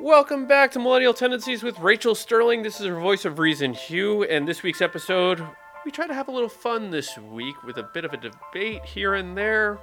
[0.00, 2.62] Welcome back to Millennial Tendencies with Rachel Sterling.
[2.62, 5.42] This is her voice of reason, Hugh, and this week's episode,
[5.84, 8.84] we try to have a little fun this week with a bit of a debate
[8.84, 9.78] here and there.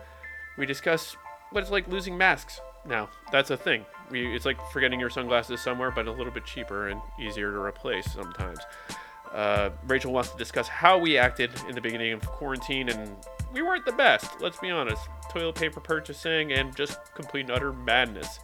[0.57, 1.15] We discuss
[1.51, 2.59] what it's like losing masks.
[2.85, 3.85] Now, that's a thing.
[4.09, 7.59] We, it's like forgetting your sunglasses somewhere, but a little bit cheaper and easier to
[7.59, 8.59] replace sometimes.
[9.33, 13.15] Uh, Rachel wants to discuss how we acted in the beginning of quarantine, and
[13.53, 15.01] we weren't the best, let's be honest.
[15.31, 18.39] Toilet paper purchasing and just complete utter madness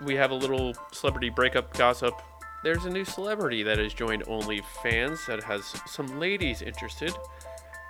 [0.00, 2.14] we have a little celebrity breakup gossip.
[2.62, 7.12] There's a new celebrity that has joined OnlyFans that has some ladies interested.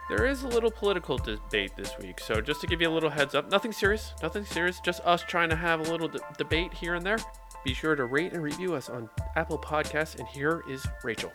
[0.09, 3.11] There is a little political debate this week, so just to give you a little
[3.11, 6.95] heads up, nothing serious, nothing serious, just us trying to have a little debate here
[6.95, 7.19] and there.
[7.65, 11.33] Be sure to rate and review us on Apple Podcasts, and here is Rachel.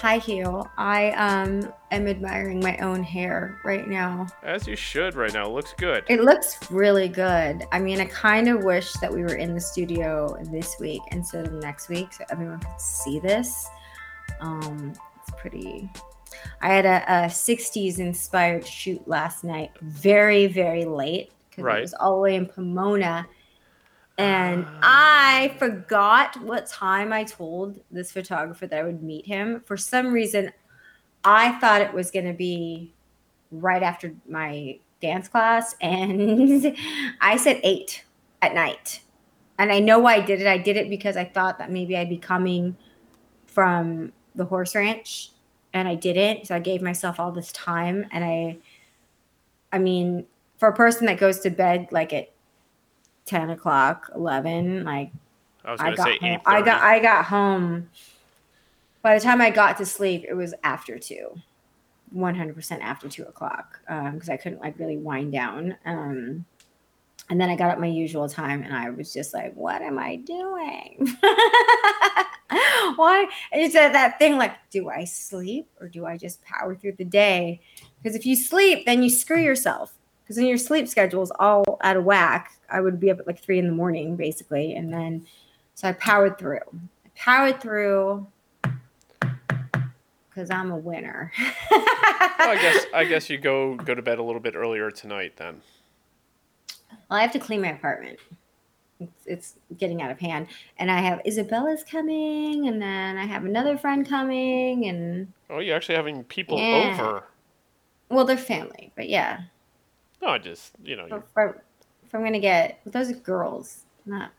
[0.00, 0.64] Hi, Hugh.
[0.78, 4.26] I um am admiring my own hair right now.
[4.42, 5.46] As you should right now.
[5.46, 6.04] It looks good.
[6.08, 7.64] It looks really good.
[7.70, 11.46] I mean, I kind of wish that we were in the studio this week instead
[11.46, 13.68] of next week so everyone could see this.
[14.40, 15.90] Um, it's pretty.
[16.62, 21.78] I had a, a 60s inspired shoot last night, very, very late because Right.
[21.78, 23.26] it was all the way in Pomona.
[24.20, 25.40] And Ah.
[25.42, 29.62] I forgot what time I told this photographer that I would meet him.
[29.64, 30.52] For some reason,
[31.24, 32.92] I thought it was going to be
[33.50, 35.74] right after my dance class.
[35.80, 36.76] And
[37.20, 38.04] I said eight
[38.42, 39.00] at night.
[39.58, 40.46] And I know why I did it.
[40.46, 42.76] I did it because I thought that maybe I'd be coming
[43.46, 45.30] from the horse ranch
[45.72, 46.46] and I didn't.
[46.46, 48.06] So I gave myself all this time.
[48.10, 48.58] And I,
[49.72, 50.26] I mean,
[50.58, 52.30] for a person that goes to bed like at
[53.30, 55.12] 10 o'clock, 11, like
[55.64, 57.88] I was going to got say home, I got I got home.
[59.02, 61.38] By the time I got to sleep, it was after two,
[62.10, 65.76] one hundred percent after two o'clock, because I couldn't like really wind down.
[65.84, 66.44] Um,
[67.28, 69.98] and then I got up my usual time, and I was just like, "What am
[69.98, 71.08] I doing?
[72.96, 76.74] Why?" And it's that that thing like, do I sleep or do I just power
[76.74, 77.60] through the day?
[78.02, 79.94] Because if you sleep, then you screw yourself.
[80.30, 83.26] Because when your sleep schedule is all out of whack, I would be up at
[83.26, 85.26] like three in the morning, basically, and then
[85.74, 86.60] so I powered through.
[87.04, 88.28] I powered through
[90.28, 91.32] because I'm a winner.
[91.72, 91.82] Well,
[92.48, 95.62] I guess I guess you go go to bed a little bit earlier tonight then.
[97.10, 98.20] Well, I have to clean my apartment.
[99.00, 100.46] It's, it's getting out of hand,
[100.78, 105.74] and I have Isabella's coming, and then I have another friend coming, and Oh, you're
[105.74, 106.94] actually having people Yeah.
[107.00, 107.24] over.
[108.10, 109.40] well, they're family, but yeah.
[110.22, 111.46] No, I just you know If, I-
[112.04, 114.30] if I'm gonna get those girls, not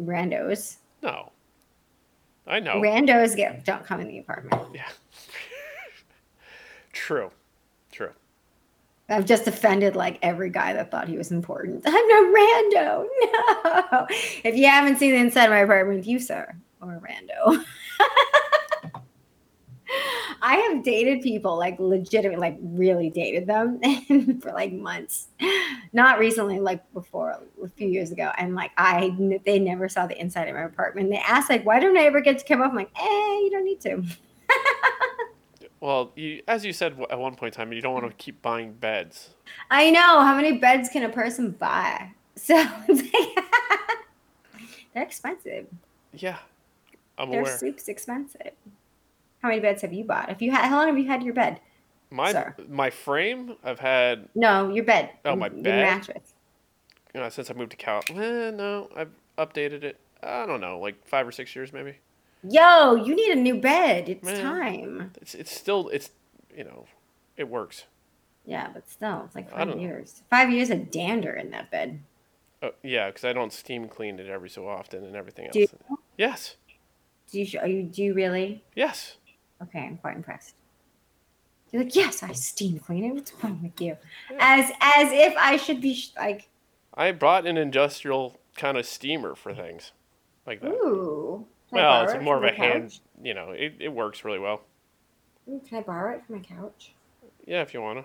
[0.00, 0.76] randos.
[1.02, 1.30] no.
[2.46, 2.74] I know.
[2.76, 4.62] Randos get don't come in the apartment.
[4.74, 4.82] yeah.
[6.92, 7.30] True.
[7.90, 8.10] True.
[9.08, 11.82] I've just offended like every guy that thought he was important.
[11.86, 13.06] I'm no rando.
[13.92, 14.06] No.
[14.44, 17.64] If you haven't seen the inside of my apartment, you sir or rando.
[20.44, 23.80] I have dated people like legitimately, like really dated them
[24.42, 25.28] for like months.
[25.94, 27.30] Not recently, like before
[27.62, 28.30] a few years ago.
[28.36, 29.16] And like I,
[29.46, 31.08] they never saw the inside of my apartment.
[31.08, 32.70] They asked like, why don't I ever get to come up?
[32.70, 34.04] I'm like, eh, you don't need to.
[35.80, 38.40] Well, you, as you said at one point in time, you don't want to keep
[38.40, 39.34] buying beds.
[39.70, 40.22] I know.
[40.22, 42.10] How many beds can a person buy?
[42.36, 43.12] So like,
[44.94, 45.66] they're expensive.
[46.14, 46.38] Yeah,
[47.18, 47.58] I'm They're aware.
[47.58, 48.52] super expensive.
[49.44, 50.30] How many beds have you bought?
[50.30, 51.60] If you had, how long have you had your bed?
[52.08, 52.54] My sir.
[52.66, 55.10] my frame, I've had No, your bed.
[55.26, 55.84] Oh, my your bed?
[55.84, 56.32] mattress.
[57.14, 58.00] you know, since I moved to Cal.
[58.08, 60.00] Eh, no, I've updated it.
[60.22, 61.96] I don't know, like five or six years maybe.
[62.48, 64.08] Yo, you need a new bed.
[64.08, 64.40] It's Man.
[64.42, 65.12] time.
[65.20, 66.08] It's it's still it's
[66.56, 66.86] you know,
[67.36, 67.84] it works.
[68.46, 69.82] Yeah, but still, it's like five don't know.
[69.82, 70.22] years.
[70.30, 72.00] Five years of dander in that bed.
[72.62, 75.52] Oh, yeah, because I don't steam clean it every so often and everything else.
[75.52, 75.68] Do you,
[76.16, 76.56] Yes,
[77.30, 77.58] do you?
[77.60, 77.82] Are you?
[77.82, 78.64] Do you really?
[78.74, 79.16] yes.
[79.64, 80.54] Okay, I'm quite impressed.
[81.70, 83.14] You're like, yes, I steam clean it.
[83.14, 83.96] What's wrong with you?
[84.38, 86.48] As as if I should be sh- like,
[86.94, 89.92] I bought an industrial kind of steamer for things
[90.46, 90.68] like that.
[90.68, 91.46] ooh.
[91.70, 92.84] Well, it's more of a my hand.
[92.84, 93.00] couch?
[93.20, 94.62] You know, it, it works really well.
[95.48, 96.94] Ooh, Can I borrow it from my couch?
[97.44, 98.04] Yeah, if you wanna.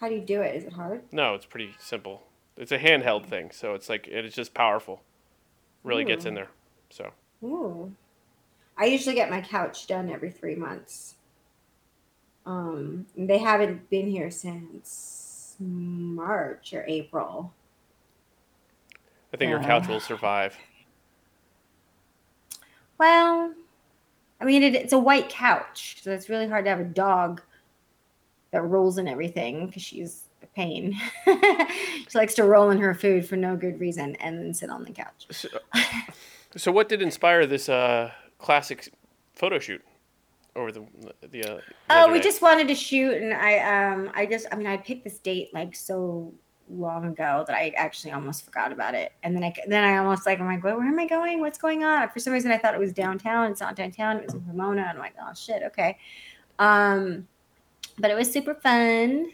[0.00, 0.56] How do you do it?
[0.56, 1.02] Is it hard?
[1.12, 2.22] No, it's pretty simple.
[2.56, 5.02] It's a handheld thing, so it's like it's just powerful.
[5.84, 6.36] Really gets in hmm.
[6.36, 6.48] there.
[6.90, 7.12] So
[7.44, 7.94] Ooh.
[8.78, 11.14] I usually get my couch done every three months.
[12.44, 17.52] Um, they haven't been here since March or April.
[19.32, 20.56] I think your couch will survive.
[22.98, 23.52] Well,
[24.40, 27.42] I mean, it, it's a white couch, so it's really hard to have a dog
[28.52, 30.96] that rolls and everything because she's a pain.
[31.24, 34.84] she likes to roll in her food for no good reason and then sit on
[34.84, 35.26] the couch.
[35.30, 35.48] So,
[36.56, 38.92] so what did inspire this uh, classic
[39.34, 39.82] photo shoot
[40.54, 40.84] over the
[41.30, 41.44] the?
[41.44, 41.60] Uh,
[41.90, 43.58] Oh, we just wanted to shoot, and I
[43.92, 46.32] um I just I mean I picked this date like so
[46.68, 50.26] long ago that I actually almost forgot about it, and then I then I almost
[50.26, 51.40] like I'm like where, where am I going?
[51.40, 52.08] What's going on?
[52.10, 53.50] For some reason I thought it was downtown.
[53.50, 54.16] It's not downtown.
[54.18, 55.98] It was in Pomona, and I'm like oh shit okay,
[56.58, 57.26] um,
[57.98, 59.30] but it was super fun,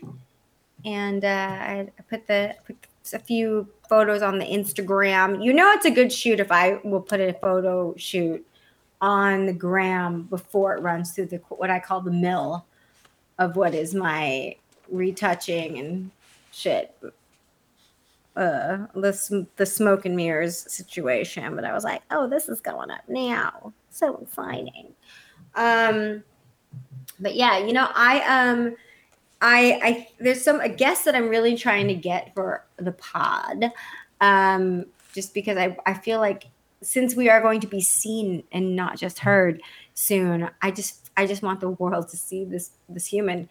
[0.84, 2.76] and uh, I, I put the put
[3.14, 5.44] a few photos on the Instagram.
[5.44, 8.46] You know it's a good shoot if I will put a photo shoot
[9.02, 12.64] on the gram before it runs through the what I call the mill
[13.38, 14.54] of what is my
[14.88, 16.10] retouching and
[16.52, 16.96] shit.
[18.34, 22.90] Uh, the the smoke and mirrors situation, but I was like, oh, this is going
[22.90, 23.74] up now.
[23.90, 24.94] So exciting.
[25.54, 26.22] Um,
[27.20, 28.76] but yeah, you know, I um,
[29.42, 33.70] I I there's some a guest that I'm really trying to get for the pod,
[34.20, 36.46] um, just because I I feel like
[36.82, 39.62] since we are going to be seen and not just heard
[39.94, 43.48] soon, I just I just want the world to see this this human.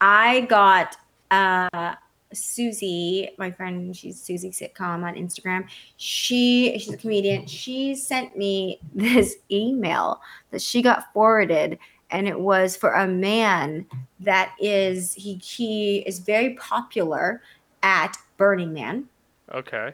[0.00, 0.96] I got
[1.30, 1.94] uh
[2.32, 5.66] Susie, my friend, she's Susie Sitcom on Instagram.
[5.96, 7.46] She she's a comedian.
[7.46, 10.20] She sent me this email
[10.50, 11.78] that she got forwarded,
[12.10, 13.86] and it was for a man
[14.20, 17.42] that is he he is very popular
[17.82, 19.08] at Burning Man
[19.54, 19.92] okay.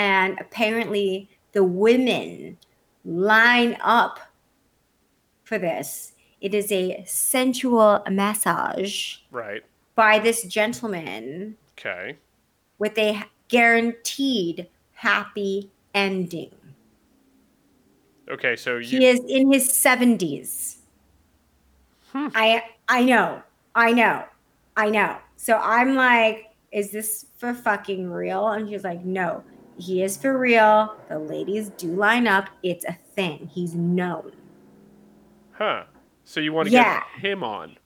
[0.00, 2.56] And apparently the women
[3.04, 4.18] line up
[5.44, 6.12] for this.
[6.40, 9.62] It is a sensual massage Right.
[9.94, 12.16] by this gentleman Okay.
[12.78, 16.54] with a guaranteed happy ending.
[18.30, 18.56] Okay.
[18.56, 19.00] So you.
[19.00, 20.76] He is in his 70s.
[22.12, 22.28] Hmm.
[22.34, 23.42] I I know.
[23.74, 24.24] I know.
[24.76, 25.18] I know.
[25.36, 28.48] So I'm like, is this for fucking real?
[28.48, 29.42] And she's like, no,
[29.78, 30.96] he is for real.
[31.08, 32.48] The ladies do line up.
[32.62, 33.50] It's a thing.
[33.52, 34.32] He's known.
[35.52, 35.84] Huh.
[36.24, 37.02] So you want to Yeah.
[37.14, 37.76] get him on?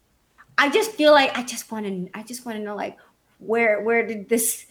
[0.58, 2.96] I just feel like I just want to I just want to know like
[3.38, 4.66] where where did this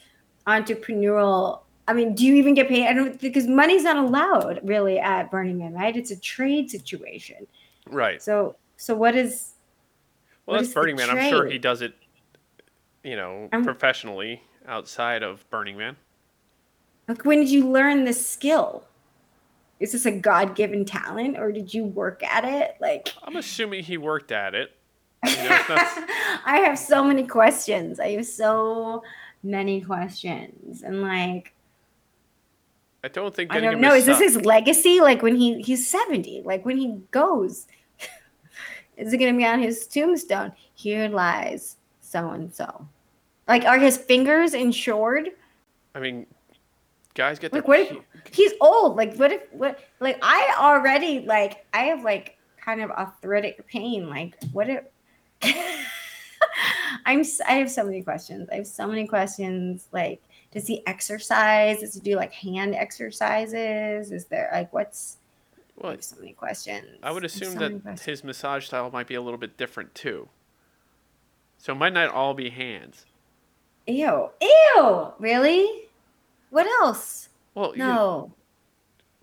[0.48, 2.88] entrepreneurial I mean, do you even get paid?
[2.88, 5.96] I don't because money's not allowed really at Burning Man, right?
[5.96, 7.46] It's a trade situation.
[7.90, 8.22] Right.
[8.22, 9.52] So so what is
[10.46, 11.10] Well, What that's is Burning Man.
[11.10, 11.94] I'm sure he does it,
[13.04, 15.98] you know, I'm- professionally outside of Burning Man.
[17.08, 18.86] Like when did you learn this skill?
[19.80, 22.76] Is this a God-given talent or did you work at it?
[22.80, 24.72] Like I'm assuming he worked at it.
[25.26, 25.78] You know,
[26.46, 27.98] I have so many questions.
[27.98, 29.04] I have so
[29.42, 30.84] many questions.
[30.84, 31.54] And like
[33.04, 33.94] I don't think I don't know.
[33.94, 35.02] Is this his legacy?
[35.02, 37.68] Like when he he's seventy, like when he goes,
[38.98, 40.54] is it going to be on his tombstone?
[40.74, 42.88] Here lies so and so.
[43.48, 45.30] Like, are his fingers insured?
[45.96, 46.26] I mean,
[47.14, 47.98] guys get Like, what if
[48.32, 48.96] he's old?
[48.96, 49.80] Like, what if what?
[50.00, 54.10] Like, I already like I have like kind of arthritic pain.
[54.10, 54.84] Like, what if?
[57.06, 58.50] I'm i have so many questions.
[58.52, 59.88] I have so many questions.
[59.92, 60.22] Like,
[60.52, 61.80] does he exercise?
[61.80, 64.12] Does he do like hand exercises?
[64.12, 65.18] Is there like what's
[65.78, 66.86] Well, so many questions.
[67.02, 70.30] I would assume so that his massage style might be a little bit different too.
[71.58, 73.06] So it might not all be hands.
[73.88, 74.30] Ew.
[74.42, 75.14] Ew.
[75.20, 75.83] Really?
[76.54, 77.30] What else?
[77.56, 78.32] Well, you, No.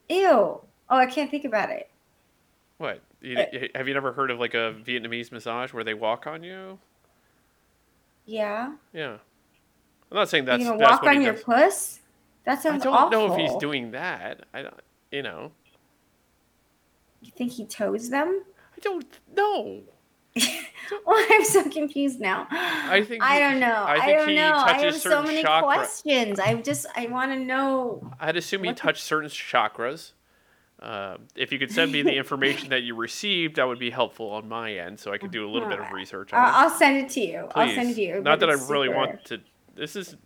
[0.09, 0.27] Ew.
[0.27, 1.89] Oh, I can't think about it.
[2.79, 3.01] what?
[3.21, 3.45] You, Uh,
[3.77, 6.79] have you never heard of like a Vietnamese massage where they walk on you?
[8.27, 8.73] Yeah.
[8.93, 9.19] Yeah.
[10.11, 11.45] I'm not saying that's you that's walk on your does.
[11.45, 12.01] puss?
[12.45, 13.07] That sounds awful.
[13.07, 13.37] I don't awful.
[13.39, 14.45] know if he's doing that.
[14.53, 14.75] I don't,
[15.13, 15.53] you know,
[17.21, 18.43] You think he toes them?
[18.77, 19.83] I don't know.
[20.37, 20.47] Well,
[21.31, 22.47] I'm so confused now.
[22.51, 23.67] I think I don't know.
[23.73, 24.53] I I, don't know.
[24.55, 26.41] I have so many chakra- questions.
[26.41, 28.11] I just I want to know.
[28.19, 30.13] I'd assume he What the- touched certain chakras.
[30.81, 34.31] Uh, if you could send me the information that you received, that would be helpful
[34.31, 36.49] on my end, so I could do a little bit of research on it.
[36.49, 37.49] I'll, I'll send it to you.
[37.55, 38.23] I'll send it to you.
[38.23, 39.41] Not that I really super- want to.
[39.75, 40.17] This is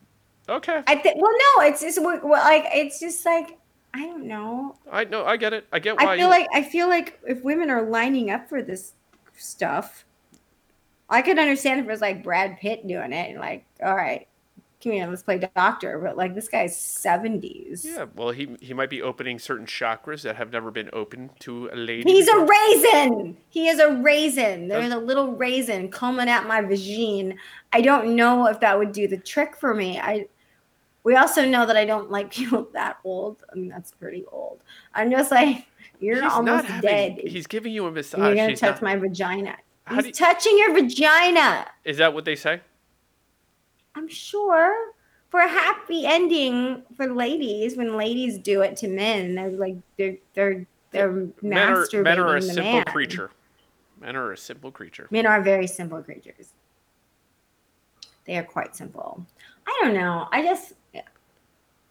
[0.48, 0.82] okay.
[0.86, 1.20] I think.
[1.20, 1.64] Well, no.
[1.64, 3.58] It's just well, like it's just like
[3.92, 4.76] I don't know.
[4.90, 5.24] I know.
[5.24, 5.66] I get it.
[5.72, 6.12] I get why.
[6.12, 8.92] I feel you, like I feel like if women are lining up for this
[9.36, 10.04] stuff,
[11.08, 14.26] I could understand if it was like Brad Pitt doing it and like, all right,
[14.82, 15.98] come here, let's play doctor.
[15.98, 17.84] But like this guy's seventies.
[17.84, 18.06] Yeah.
[18.14, 21.76] Well, he he might be opening certain chakras that have never been opened to a
[21.76, 22.10] lady.
[22.10, 23.36] He's a raisin.
[23.48, 24.68] He is a raisin.
[24.68, 27.36] There's a little raisin coming at my vagine.
[27.72, 29.98] I don't know if that would do the trick for me.
[29.98, 30.26] I.
[31.04, 33.44] We also know that I don't like people that old.
[33.52, 34.60] I mean, that's pretty old.
[34.94, 35.66] I'm just like,
[36.00, 37.18] you're He's almost having, dead.
[37.26, 38.18] He's giving you a massage.
[38.20, 39.56] you're gonna He's touch not- my vagina.
[39.90, 41.66] He's you- touching your vagina.
[41.84, 42.60] is that what they say?
[43.94, 44.92] I'm sure
[45.30, 50.16] for a happy ending for ladies when ladies do it to men, they're like they're
[50.34, 51.10] they're they're
[51.42, 52.84] Men are, men are a simple man.
[52.84, 53.30] creature.
[54.00, 55.06] Men are a simple creature.
[55.10, 56.52] Men are very simple creatures.
[58.26, 59.24] They are quite simple.
[59.66, 60.28] I don't know.
[60.32, 60.72] I just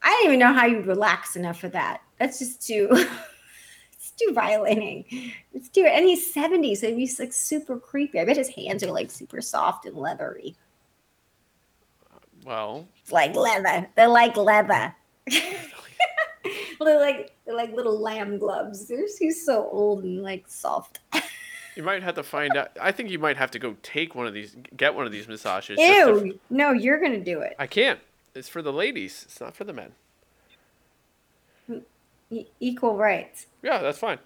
[0.04, 2.02] I don't even know how you relax enough for that.
[2.20, 2.90] That's just too
[3.94, 5.06] it's too violating.
[5.54, 8.20] It's too and he's 70, so he's like super creepy.
[8.20, 10.56] I bet his hands are like super soft and leathery.
[12.46, 13.88] Well, It's like leather.
[13.96, 14.94] They're like leather.
[15.32, 15.42] well,
[16.82, 18.88] they're like they're like little lamb gloves.
[18.88, 21.00] They're he's so old and like soft.
[21.78, 22.72] you might have to find out.
[22.82, 25.28] I think you might have to go take one of these, get one of these
[25.30, 25.78] massages.
[25.80, 26.40] just to- Ew!
[26.50, 27.56] No, you're gonna do it.
[27.58, 28.00] I can't.
[28.36, 29.24] It's for the ladies.
[29.25, 29.92] It's not for the men.
[32.32, 33.46] E- equal rights.
[33.62, 34.18] Yeah, that's fine.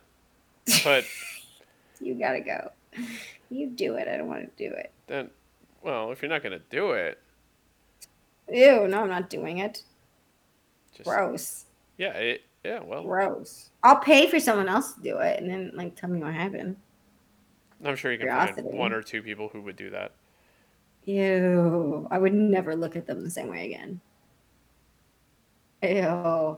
[0.84, 1.06] But
[2.00, 2.72] You gotta go.
[3.50, 4.08] You do it.
[4.08, 4.92] I don't want to do it.
[5.08, 5.30] then,
[5.82, 7.20] well, if you're not gonna do it,
[8.50, 8.88] Ew!
[8.88, 9.84] No, I'm not doing it.
[10.96, 11.66] just Gross.
[11.98, 12.80] yeah, it, yeah.
[12.82, 13.72] Well, Gross.
[13.84, 16.78] I'll pay for someone else to do it, and then like tell me what happened.
[17.84, 20.14] I'm sure you can find one or two people who would do that.
[21.08, 22.06] Ew!
[22.12, 24.00] I would never look at them the same way again.
[25.82, 26.58] Ew!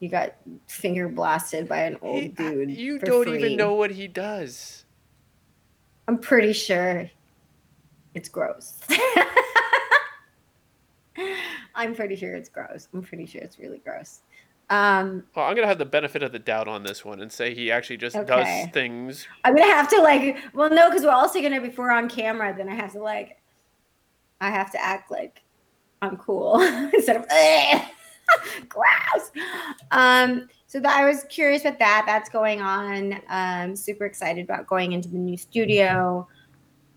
[0.00, 0.34] You got
[0.66, 2.70] finger blasted by an old He- dude.
[2.70, 3.38] you don't free.
[3.38, 4.84] even know what he does.
[6.08, 7.10] I'm pretty sure
[8.14, 8.78] it's gross.
[11.74, 12.88] I'm pretty sure it's gross.
[12.94, 14.20] I'm pretty sure it's really gross.
[14.70, 17.54] Um, Well, I'm gonna have the benefit of the doubt on this one and say
[17.54, 18.64] he actually just Okay.
[18.64, 19.26] does things.
[19.44, 22.54] I'm gonna have to like, well, no, because we're also gonna be we're on camera.
[22.56, 23.36] Then I have to like,
[24.40, 25.42] I have to act like
[26.02, 26.60] I'm cool
[26.94, 27.82] instead of "Ugh,
[28.68, 29.30] gross.
[29.90, 32.04] Um, so that I was curious with that.
[32.06, 33.20] That's going on.
[33.28, 36.26] Um, super excited about going into the new studio.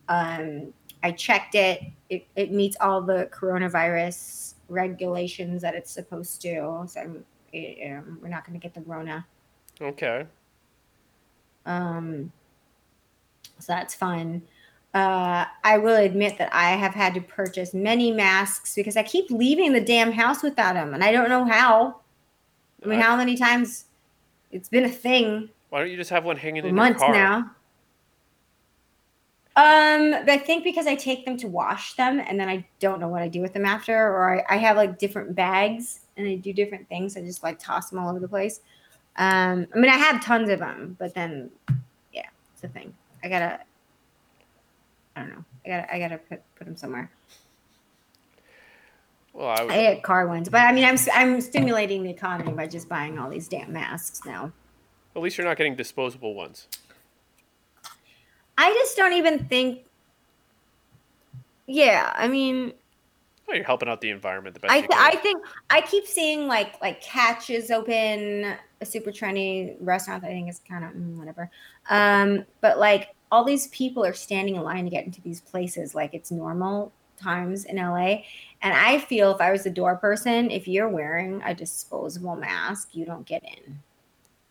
[0.07, 0.73] Um,
[1.03, 1.81] I checked it.
[2.09, 6.85] It, it meets all the coronavirus regulations that it's supposed to.
[6.87, 9.25] So I'm, eh, um, we're not going to get the Rona.
[9.81, 10.25] Okay.
[11.65, 12.31] Um,
[13.59, 14.43] so that's fun.
[14.93, 19.29] Uh, I will admit that I have had to purchase many masks because I keep
[19.31, 21.99] leaving the damn house without them, and I don't know how.
[22.83, 23.85] I mean, I- how many times
[24.51, 27.15] it's been a thing Why don't you just have one hanging in months your car?
[27.15, 27.55] Months now.
[29.55, 33.07] Um, I think because I take them to wash them, and then I don't know
[33.07, 36.35] what I do with them after, or I, I have like different bags and I
[36.35, 37.15] do different things.
[37.17, 38.61] I just like toss them all over the place.
[39.17, 41.51] Um, I mean, I have tons of them, but then,
[42.11, 42.93] yeah, it's a thing.
[43.23, 43.59] I gotta,
[45.15, 45.45] I don't know.
[45.65, 47.09] I gotta, I gotta put put them somewhere.
[49.33, 52.51] Well, I would, I get car ones, but I mean, I'm I'm stimulating the economy
[52.51, 54.51] by just buying all these damn masks now.
[55.15, 56.67] at least you're not getting disposable ones.
[58.57, 59.79] I just don't even think.
[61.65, 62.73] Yeah, I mean,
[63.47, 64.91] Well, you're helping out the environment the best I th-.
[64.93, 70.21] I think I keep seeing like like catches open, a super trendy restaurant.
[70.21, 71.49] that I think is kind of mm, whatever.
[71.89, 75.95] Um, but like all these people are standing in line to get into these places
[75.95, 78.21] like it's normal times in LA.
[78.61, 82.89] And I feel if I was the door person, if you're wearing a disposable mask,
[82.93, 83.79] you don't get in.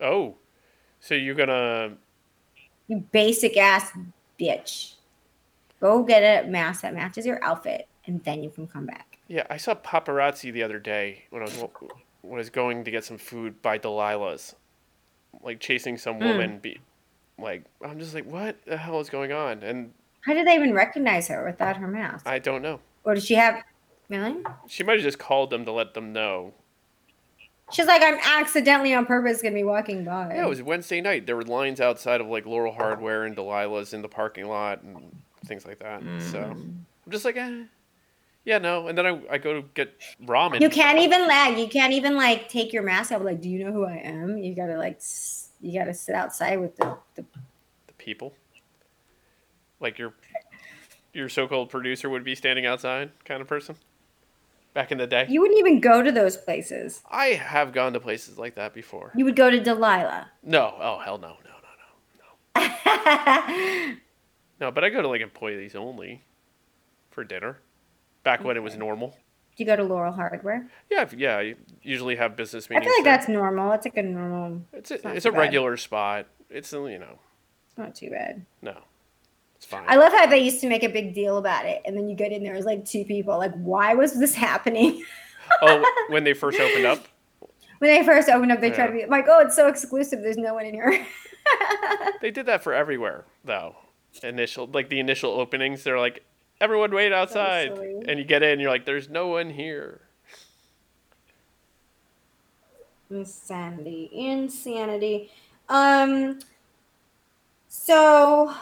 [0.00, 0.34] oh,
[1.00, 1.96] so you're gonna
[2.88, 3.92] You basic ass
[4.40, 4.94] bitch.
[5.80, 9.18] Go get a mask that matches your outfit, and then you can come back.
[9.28, 11.56] Yeah, I saw paparazzi the other day when I was
[12.22, 14.54] when I was going to get some food by Delilah's,
[15.42, 16.26] like chasing some Hmm.
[16.26, 16.58] woman.
[16.58, 16.78] Be
[17.42, 19.62] like, I'm just like, what the hell is going on?
[19.62, 22.26] And How did they even recognize her without her mask?
[22.26, 22.80] I don't know.
[23.04, 23.62] Or did she have
[24.08, 24.36] really?
[24.68, 26.54] She might have just called them to let them know.
[27.72, 30.34] She's like, I'm accidentally on purpose gonna be walking by.
[30.34, 31.26] Yeah, it was Wednesday night.
[31.26, 35.16] There were lines outside of like Laurel Hardware and Delilah's in the parking lot and
[35.46, 36.00] things like that.
[36.30, 36.84] So Mm.
[37.06, 37.64] I'm just like, eh.
[38.44, 38.86] yeah, no.
[38.88, 39.94] And then I, I go to get
[40.24, 40.60] ramen.
[40.60, 41.58] You can't even lag.
[41.58, 43.22] You can't even like take your mask off.
[43.22, 44.36] Like, do you know who I am?
[44.36, 45.00] You gotta like,
[45.62, 47.24] you gotta sit outside with the, the
[47.86, 48.34] the people.
[49.80, 50.12] Like your
[51.12, 53.76] your so-called producer would be standing outside kind of person.
[54.74, 57.02] Back in the day, You wouldn't even go to those places.
[57.10, 59.12] I have gone to places like that before.
[59.14, 60.30] You would go to Delilah.
[60.42, 61.50] No, oh hell no, no,
[62.56, 62.72] no, no,
[63.04, 63.94] yeah,
[64.60, 64.70] no.
[64.70, 66.22] But I go to like employees only
[67.10, 67.58] for dinner.
[68.24, 69.16] Back when it was normal.
[69.56, 70.66] You go to Laurel Hardware.
[70.90, 71.36] Yeah, yeah.
[71.38, 72.86] I usually have business meetings.
[72.86, 73.16] I feel like there.
[73.16, 73.72] that's normal.
[73.72, 74.62] It's like a normal.
[74.72, 75.38] it's a, it's it's a bad.
[75.38, 76.26] regular spot.
[76.50, 77.18] It's uh, you know
[77.68, 78.44] It's not too bad.
[78.62, 78.76] no,
[79.56, 79.84] it's fine.
[79.86, 82.16] I love how they used to make a big deal about it, and then you
[82.16, 83.36] get in there, it's like two people.
[83.38, 85.04] Like, why was this happening?
[85.62, 87.06] oh, when they first opened up,
[87.78, 90.22] when they first opened up, they tried to be like, "Oh, it's so exclusive.
[90.22, 91.06] There's no one in here."
[92.20, 93.76] they did that for everywhere though.
[94.22, 96.24] Initial like the initial openings, they're like
[96.62, 97.72] Everyone wait outside.
[98.06, 100.00] and you get in, you're like, there's no one here.
[103.10, 104.08] Insanity.
[104.12, 105.32] Insanity.
[105.68, 106.38] Um
[107.66, 108.54] so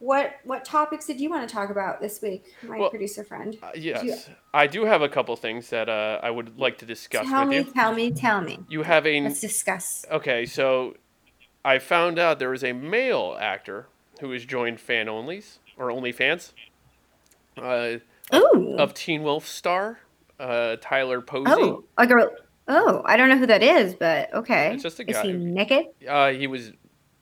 [0.00, 3.56] what what topics did you want to talk about this week, my Well, producer friend?
[3.62, 7.28] Uh, yes, I do have a couple things that uh, I would like to discuss
[7.28, 7.64] Tell with me, you.
[7.72, 8.58] tell me, tell me.
[8.68, 10.04] You have a Let's discuss.
[10.10, 10.96] okay, so
[11.64, 13.86] I found out there is a male actor
[14.20, 16.52] who has joined fan onlys or OnlyFans
[17.58, 17.96] uh,
[18.34, 18.76] Ooh.
[18.78, 20.00] of Teen Wolf star
[20.38, 21.50] uh, Tyler Posey.
[21.52, 22.30] oh, like a real-
[22.68, 24.72] Oh, I don't know who that is, but okay.
[24.74, 25.18] It's just a guy.
[25.20, 25.86] Is he naked?
[26.08, 26.72] Uh, he was,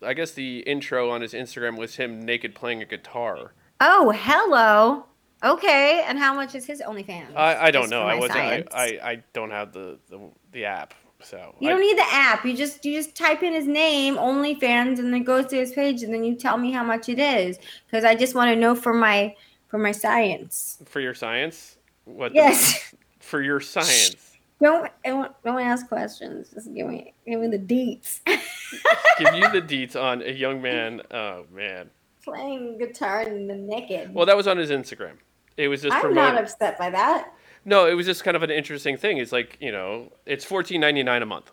[0.03, 3.55] I guess the intro on his Instagram was him naked playing a guitar.
[3.81, 5.07] Oh, hello.
[5.43, 7.35] Okay, and how much is his OnlyFans?
[7.35, 8.03] I, I don't know.
[8.03, 8.39] I wasn't.
[8.41, 8.65] I.
[8.73, 10.19] I, I don't have the, the,
[10.53, 10.93] the app.
[11.23, 12.45] So You I- don't need the app.
[12.45, 16.03] You just you just type in his name, OnlyFans, and then goes to his page,
[16.03, 18.75] and then you tell me how much it is, because I just want to know
[18.75, 19.35] for my
[19.69, 20.79] for my science.
[20.87, 21.77] for your science.
[22.05, 22.31] What?
[22.33, 22.95] the- Yes.
[23.21, 24.17] for your science.
[24.61, 26.49] Don't don't ask questions.
[26.53, 28.21] Just give me give me the deets.
[28.27, 31.01] Give you the deets on a young man.
[31.13, 31.91] Oh man.
[32.25, 34.13] Playing guitar in the naked.
[34.13, 35.13] Well, that was on his Instagram.
[35.57, 36.35] It was just I'm promoting.
[36.35, 37.33] not upset by that.
[37.65, 39.19] No, it was just kind of an interesting thing.
[39.19, 41.53] It's like you know, it's fourteen ninety nine a month.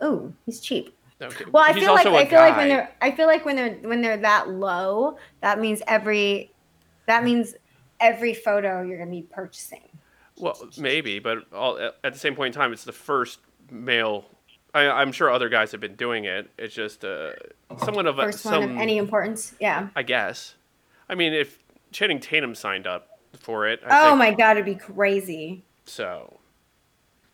[0.00, 0.94] Oh, he's cheap.
[1.20, 1.44] Okay.
[1.52, 3.74] Well, I He's feel like I feel like when they're I feel like when they're
[3.88, 6.50] when they're that low, that means every
[7.06, 7.54] that means
[8.00, 9.82] every photo you're gonna be purchasing.
[10.38, 13.38] Well, maybe, but all, at the same point in time, it's the first
[13.70, 14.24] male.
[14.74, 16.50] I, I'm sure other guys have been doing it.
[16.58, 17.32] It's just uh,
[17.84, 18.52] somewhat of a First some.
[18.62, 19.54] one of any importance.
[19.60, 19.88] Yeah.
[19.94, 20.54] I guess.
[21.08, 21.58] I mean, if
[21.90, 25.62] Channing Tatum signed up for it, I Oh think, my god, it'd be crazy.
[25.84, 26.38] so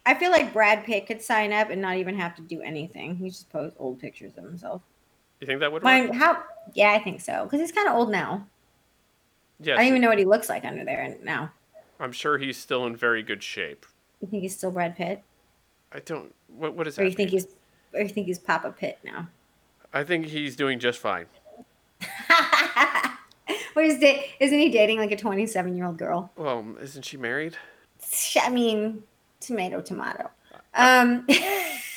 [0.04, 3.14] I feel like Brad Pitt could sign up and not even have to do anything.
[3.16, 4.82] He just post old pictures of himself.
[5.40, 5.82] you think that would?
[5.84, 6.42] Mine, how?
[6.75, 7.44] Yeah, I think so.
[7.44, 8.46] Because he's kind of old now.
[9.62, 11.52] I don't even know what he looks like under there now.
[12.00, 13.84] I'm sure he's still in very good shape.
[14.20, 15.22] You think he's still Brad Pitt,
[15.92, 16.34] I don't.
[16.48, 17.40] What what does that or you think mean?
[17.40, 17.46] he's,
[17.94, 19.28] or you think he's Papa Pitt now?
[19.92, 21.26] I think he's doing just fine.
[23.75, 26.32] What is da- Isn't he dating like a twenty-seven-year-old girl?
[26.36, 27.56] Well, isn't she married?
[28.42, 29.04] I mean,
[29.38, 30.30] tomato, tomato.
[30.75, 31.25] Um,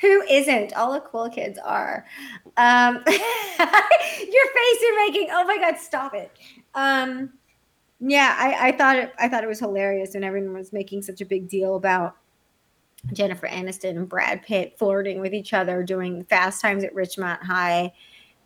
[0.00, 0.72] who isn't?
[0.74, 2.04] All the cool kids are.
[2.56, 5.28] Um, your face you're making.
[5.30, 6.30] Oh my god, stop it.
[6.74, 7.32] Um,
[8.00, 9.12] yeah, I, I thought it.
[9.18, 12.16] I thought it was hilarious when everyone was making such a big deal about
[13.12, 17.92] Jennifer Aniston and Brad Pitt flirting with each other, doing Fast Times at Ridgemont High,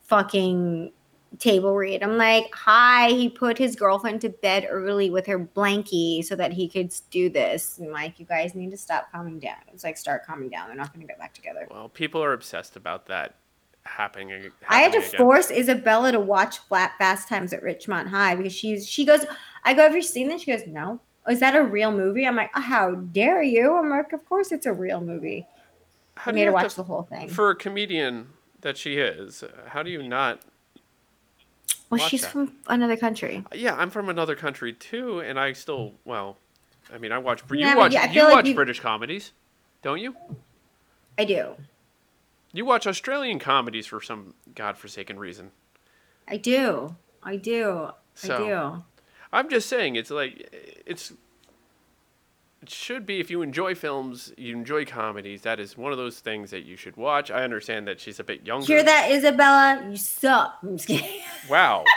[0.03, 0.93] fucking
[1.39, 2.03] table read.
[2.03, 6.53] I'm like, hi, he put his girlfriend to bed early with her blankie so that
[6.53, 7.79] he could do this.
[7.79, 9.57] And like, you guys need to stop calming down.
[9.73, 10.69] It's like, start calming down.
[10.69, 11.67] They're not going to get back together.
[11.71, 13.37] Well, people are obsessed about that
[13.85, 14.33] happening.
[14.33, 15.11] ag- I had to again.
[15.19, 19.25] force Isabella to watch Flat Fast Times at Ridgemont High because she's she goes,
[19.65, 20.43] I go, have you seen this?
[20.43, 21.01] She goes, no.
[21.27, 22.27] "Oh, Is that a real movie?
[22.27, 23.77] I'm like, "Oh, how dare you?
[23.77, 25.47] I'm like, of course it's a real movie.
[26.17, 27.29] How I made her watch to- the whole thing.
[27.29, 28.29] for a comedian
[28.63, 29.43] that she is.
[29.69, 30.41] How do you not?
[31.99, 32.31] Well, she's that.
[32.31, 33.45] from another country.
[33.53, 36.37] Uh, yeah, I'm from another country too, and I still well,
[36.93, 37.43] I mean, I watch.
[37.51, 37.93] You Yeah, watch.
[37.93, 39.33] yeah, you like watch you- British comedies,
[39.83, 40.15] don't you?
[41.19, 41.57] I do.
[42.53, 45.51] You watch Australian comedies for some godforsaken reason.
[46.27, 46.97] I do.
[47.23, 47.91] I do.
[48.15, 48.85] So- I do.
[49.33, 50.49] I'm just saying, it's like
[50.87, 51.13] it's.
[52.63, 55.43] It should be if you enjoy films, you enjoy comedies.
[55.43, 57.31] That is one of those things that you should watch.
[57.31, 58.67] I understand that she's a bit younger.
[58.67, 59.87] Hear that, Isabella?
[59.89, 60.59] You suck.
[60.63, 61.23] I'm just kidding.
[61.49, 61.85] Wow.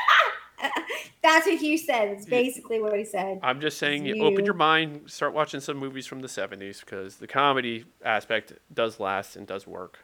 [1.21, 2.10] That's what Hugh said.
[2.10, 3.39] It's basically what he said.
[3.43, 7.17] I'm just saying, you open your mind, start watching some movies from the 70s because
[7.17, 9.99] the comedy aspect does last and does work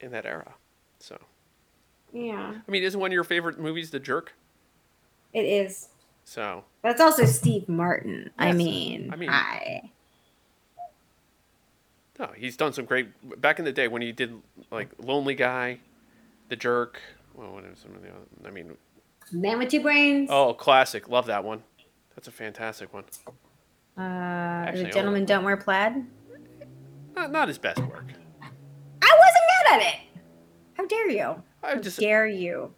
[0.00, 0.54] in that era.
[1.00, 1.18] So,
[2.12, 4.34] Yeah, I mean, isn't one of your favorite movies The Jerk?
[5.32, 5.88] it is.
[6.28, 8.28] So, That's also Steve Martin.
[8.38, 9.90] I mean, I mean- hi.
[12.18, 13.40] no, he's done some great.
[13.40, 14.34] Back in the day when he did
[14.70, 15.78] like Lonely Guy,
[16.50, 17.00] The Jerk.
[17.34, 18.18] Well, what some of the other?
[18.44, 18.76] I mean,
[19.32, 20.28] Man with two brains.
[20.30, 21.08] oh, classic.
[21.08, 21.62] Love that one.
[22.14, 23.04] That's a fantastic one.
[23.96, 26.04] uh, Actually, the gentlemen don't wear plaid.
[27.16, 28.04] Not, not his best work.
[28.42, 30.00] I wasn't mad at it.
[30.74, 31.42] How dare you?
[31.62, 32.74] I How just dare you?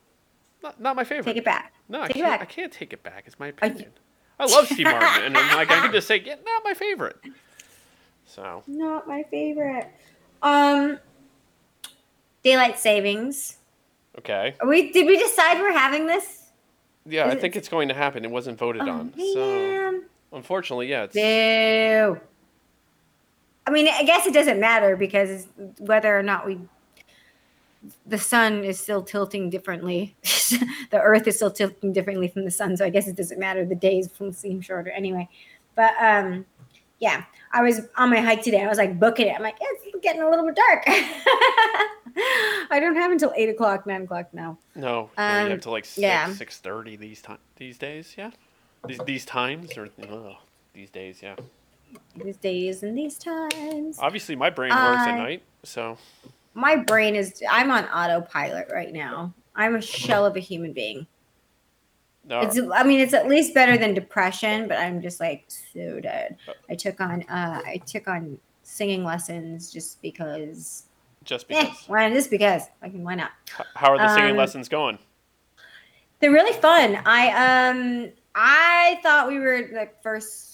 [0.62, 1.24] not, not my favorite.
[1.24, 1.72] Take it back.
[1.90, 2.40] No, I Take can't.
[2.40, 3.24] I can't take it back.
[3.26, 3.90] It's my opinion.
[4.38, 7.16] I love Steve Martin, and I'm like I can just say, yeah, not my favorite.
[8.26, 9.88] So Not my favorite.
[10.42, 10.98] Um,
[12.42, 13.56] daylight savings.
[14.18, 16.46] okay, Are we did we decide we're having this?
[17.04, 18.24] yeah, I Is it- think it's going to happen.
[18.24, 20.00] It wasn't voted Oh, on, so
[20.32, 22.20] unfortunately, yeah, it's Boo.
[23.66, 25.46] I mean, I guess it doesn't matter because
[25.78, 26.60] whether or not we
[28.06, 30.14] the sun is still tilting differently.
[30.22, 33.64] the earth is still tilting differently from the sun, so I guess it doesn't matter.
[33.64, 35.28] The days seem shorter anyway.
[35.74, 36.44] But um,
[36.98, 38.62] yeah, I was on my hike today.
[38.62, 39.34] I was like booking it.
[39.34, 40.84] I'm like, yeah, it's getting a little bit dark.
[40.86, 44.58] I don't have until eight o'clock, nine o'clock now.
[44.74, 46.32] No, um, you have to like six, yeah.
[46.34, 48.14] six thirty these time these days.
[48.16, 48.30] Yeah,
[48.86, 49.88] these these times or
[50.74, 51.20] these days.
[51.22, 51.36] Yeah,
[52.16, 53.98] these days and these times.
[53.98, 55.96] Obviously, my brain works uh, at night, so
[56.54, 57.42] my brain is.
[57.50, 59.32] I'm on autopilot right now.
[59.54, 61.06] I'm a shell of a human being.
[62.24, 62.40] No.
[62.40, 66.36] It's, I mean, it's at least better than depression, but I'm just like so dead.
[66.68, 70.84] I took on, uh, I took on singing lessons just because.
[71.24, 71.76] Just eh, because.
[71.76, 72.62] Eh, why just because?
[72.82, 73.02] I can.
[73.02, 73.32] Why not?
[73.74, 74.98] How are the singing um, lessons going?
[76.20, 77.00] They're really fun.
[77.04, 80.50] I um, I thought we were the first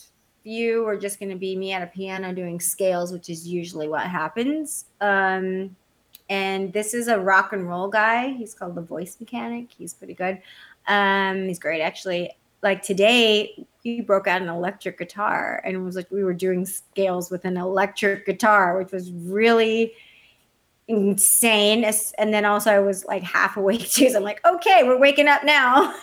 [0.46, 3.88] few were just going to be me at a piano doing scales, which is usually
[3.88, 4.86] what happens.
[5.00, 5.74] Um,
[6.28, 8.32] and this is a rock and roll guy.
[8.32, 9.68] He's called the Voice Mechanic.
[9.76, 10.40] He's pretty good.
[10.88, 12.30] Um, he's great actually.
[12.62, 16.66] Like today, he broke out an electric guitar and it was like we were doing
[16.66, 19.92] scales with an electric guitar, which was really
[20.88, 21.84] insane.
[22.18, 24.10] And then also I was like half awake too.
[24.10, 25.94] So I'm like, okay, we're waking up now.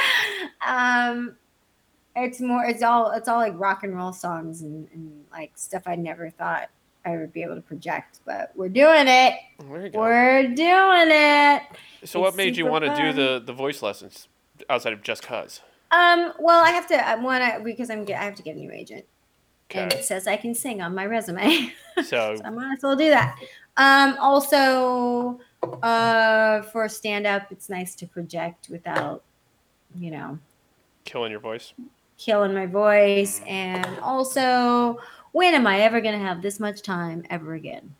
[0.66, 1.36] um,
[2.16, 5.82] it's more, it's all, it's all like rock and roll songs and, and like stuff
[5.86, 6.68] I never thought
[7.04, 9.34] I would be able to project, but we're doing it.
[9.64, 11.62] We're doing it.
[12.04, 14.28] So, what made you want to do the the voice lessons
[14.68, 15.60] outside of just cause?
[15.90, 16.32] Um.
[16.38, 17.08] Well, I have to.
[17.08, 18.06] I want to because I'm.
[18.08, 19.06] I have to get a new agent,
[19.70, 19.82] okay.
[19.82, 21.72] and it says I can sing on my resume.
[21.98, 23.36] So, so I might as well do that.
[23.76, 24.16] Um.
[24.20, 25.40] Also,
[25.82, 29.24] uh, for stand up, it's nice to project without,
[29.96, 30.38] you know,
[31.04, 31.72] killing your voice.
[32.16, 34.98] Killing my voice, and also
[35.32, 37.94] when am I ever going to have this much time ever again?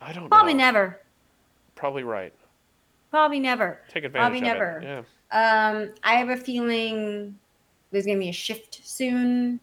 [0.00, 0.64] I don't Probably know.
[0.64, 1.00] never.
[1.74, 2.32] Probably right.
[3.10, 3.80] Probably never.
[3.88, 4.78] Take advantage Probably never.
[4.78, 4.84] It.
[4.84, 5.68] Yeah.
[5.70, 7.38] Um, I have a feeling
[7.90, 9.60] there's going to be a shift soon.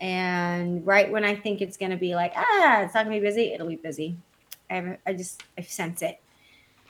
[0.00, 3.20] And right when I think it's going to be like, ah, it's not going to
[3.20, 4.16] be busy, it'll be busy.
[4.68, 6.18] I have, I just, I sense it.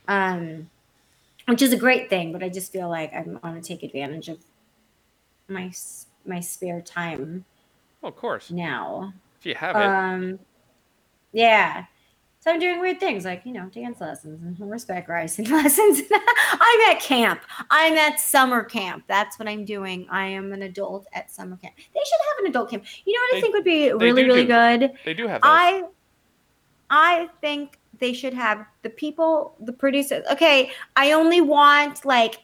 [0.09, 0.71] Um,
[1.47, 4.29] which is a great thing, but I just feel like I want to take advantage
[4.29, 4.39] of
[5.49, 5.73] my
[6.25, 7.45] my spare time
[8.03, 8.51] well, of course.
[8.51, 9.15] Now.
[9.39, 9.83] If you have it.
[9.83, 10.39] Um,
[11.33, 11.87] yeah.
[12.41, 16.03] So I'm doing weird things like, you know, dance lessons and horseback riding lessons.
[16.11, 17.41] I'm at camp.
[17.71, 19.05] I'm at summer camp.
[19.07, 20.09] That's what I'm doing.
[20.11, 21.75] I am an adult at summer camp.
[21.77, 22.85] They should have an adult camp.
[23.05, 24.49] You know what they, I think would be really, really do.
[24.49, 24.93] good?
[25.05, 25.51] They do have those.
[25.51, 25.85] I
[26.91, 30.25] I think they should have the people, the producers.
[30.31, 32.41] Okay, I only want like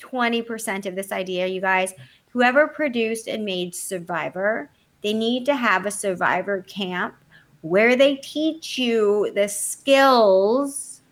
[0.00, 1.94] 20% of this idea, you guys.
[2.28, 4.70] Whoever produced and made Survivor,
[5.04, 7.14] they need to have a survivor camp
[7.60, 11.02] where they teach you the skills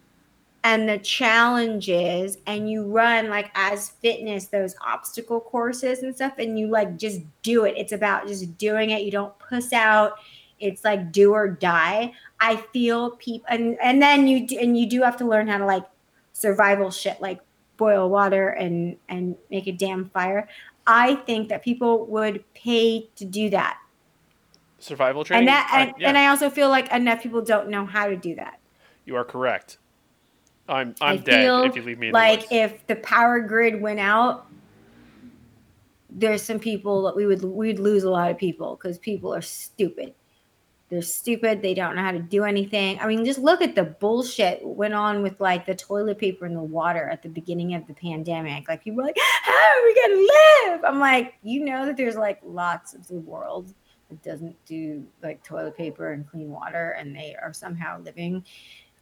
[0.64, 6.58] and the challenges and you run like as fitness those obstacle courses and stuff and
[6.58, 7.74] you like just do it.
[7.76, 9.02] It's about just doing it.
[9.02, 10.14] You don't puss out.
[10.58, 12.14] It's like do or die.
[12.40, 15.66] I feel people and and then you and you do have to learn how to
[15.66, 15.84] like
[16.32, 17.40] survival shit like
[17.76, 20.48] boil water and and make a damn fire.
[20.86, 23.78] I think that people would pay to do that
[24.82, 25.48] survival training.
[25.48, 26.08] And that, and, I, yeah.
[26.08, 28.60] and I also feel like enough people don't know how to do that.
[29.04, 29.78] You are correct.
[30.68, 32.12] I'm I'm I dead if you leave me.
[32.12, 34.46] like the if the power grid went out,
[36.08, 39.42] there's some people that we would we'd lose a lot of people because people are
[39.42, 40.14] stupid.
[40.88, 41.62] They're stupid.
[41.62, 43.00] They don't know how to do anything.
[43.00, 46.54] I mean, just look at the bullshit went on with like the toilet paper and
[46.54, 48.68] the water at the beginning of the pandemic.
[48.68, 50.84] Like people were like, how are we gonna live?
[50.84, 53.74] I'm like, you know that there's like lots of the world
[54.22, 58.44] doesn't do like toilet paper and clean water, and they are somehow living.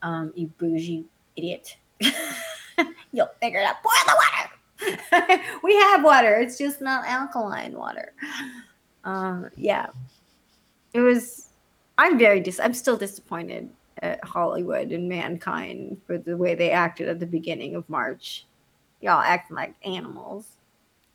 [0.03, 1.05] Um, you bougie
[1.37, 1.77] idiot.
[3.13, 3.77] You'll figure it out.
[3.83, 5.43] Boil the water.
[5.63, 6.37] we have water.
[6.37, 8.13] It's just not alkaline water.
[9.05, 9.87] Um, yeah,
[10.95, 11.49] it was.
[11.99, 12.61] I'm very dis.
[12.61, 13.69] I'm still disappointed
[14.03, 18.47] at Hollywood and mankind for the way they acted at the beginning of March.
[19.01, 20.47] Y'all acting like animals.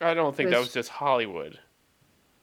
[0.02, 1.60] I don't think was, that was just Hollywood.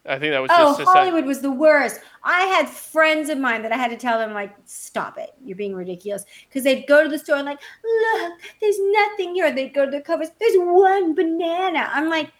[0.04, 2.00] I think that was oh, just Hollywood was the worst.
[2.24, 5.56] I had friends of mine that I had to tell them like, stop it, you're
[5.56, 6.24] being ridiculous.
[6.48, 9.52] Because they'd go to the store and like, look, there's nothing here.
[9.52, 11.88] They'd go to the covers, there's one banana.
[11.92, 12.32] I'm like,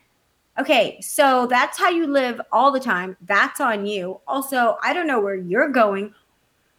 [0.59, 3.17] okay, so that's how you live all the time.
[3.23, 4.21] That's on you.
[4.27, 6.15] Also, I don't know where you're going.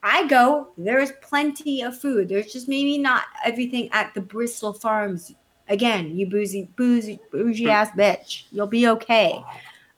[0.06, 2.28] I go, there's plenty of food.
[2.28, 5.34] There's just maybe not everything at the Bristol Farms.
[5.70, 8.44] Again, you boozy, boozy, bougie ass bitch.
[8.52, 9.42] You'll be okay.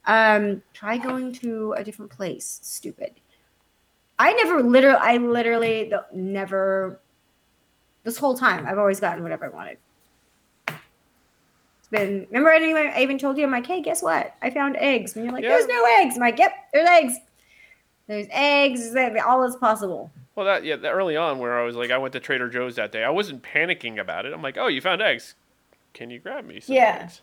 [0.08, 2.60] Um, try going to a different place.
[2.64, 3.12] Stupid.
[4.20, 7.00] I never literally, I literally never
[8.04, 9.78] This whole time, I've always gotten whatever I wanted.
[10.68, 12.26] It's been.
[12.30, 14.36] Remember, I, even, I even told you, I'm like, hey, guess what?
[14.42, 15.16] I found eggs.
[15.16, 15.50] And you're like, Yeah.
[15.50, 16.16] there's no eggs.
[16.16, 17.14] I'm like, yep, there's eggs.
[18.08, 18.92] There's eggs.
[18.94, 20.12] there's All is possible.
[20.36, 22.76] Well, that yeah, that early on where I was like, I went to Trader Joe's
[22.76, 23.04] that day.
[23.04, 24.34] I wasn't panicking about it.
[24.34, 25.36] I'm like, oh, you found eggs.
[25.94, 27.00] Can you grab me some Yeah.
[27.04, 27.22] eggs?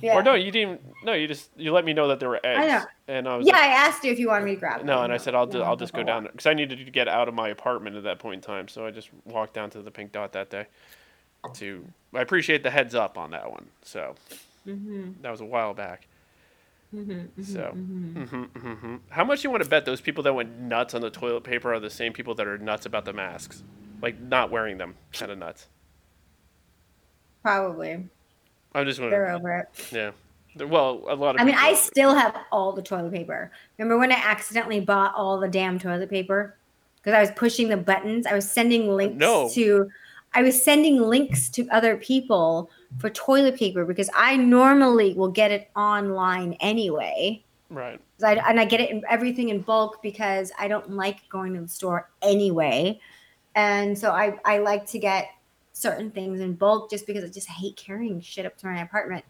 [0.00, 0.16] Yeah.
[0.16, 0.80] Or no, you didn't.
[1.04, 2.68] No, you just you let me know that there were eggs.
[2.72, 2.84] know.
[3.08, 4.86] And I was Yeah, like, I asked you if you wanted me to grab.
[4.86, 5.04] no, them.
[5.04, 7.28] and I said I'll do, I'll just go down because I needed to get out
[7.28, 8.68] of my apartment at that point in time.
[8.68, 10.66] So I just walked down to the Pink Dot that day.
[11.54, 13.66] To I appreciate the heads up on that one.
[13.82, 14.14] So
[14.66, 16.06] Mhm, that was a while back.
[16.94, 18.26] mhm, mhm, So, mhm.
[18.26, 21.10] hmm hmm how much you want to bet those people that went nuts on the
[21.10, 23.62] toilet paper are the same people that are nuts about the masks,
[24.00, 25.66] like not wearing them, kind of nuts.
[27.42, 28.10] Probably
[28.74, 29.34] I'm just they're wondering.
[29.34, 29.88] over it.
[29.92, 30.10] Yeah.
[30.66, 31.40] Well, a lot of.
[31.40, 33.50] I mean, I still have all the toilet paper.
[33.78, 36.56] Remember when I accidentally bought all the damn toilet paper
[36.96, 38.26] because I was pushing the buttons?
[38.26, 39.48] I was sending links No.
[39.54, 39.90] to.
[40.34, 45.50] I was sending links to other people for toilet paper because I normally will get
[45.50, 47.42] it online anyway.
[47.68, 48.00] Right.
[48.24, 51.60] I, and I get it in everything in bulk because I don't like going to
[51.60, 52.98] the store anyway.
[53.54, 55.28] And so I, I like to get
[55.72, 59.24] certain things in bulk just because I just hate carrying shit up to my apartment.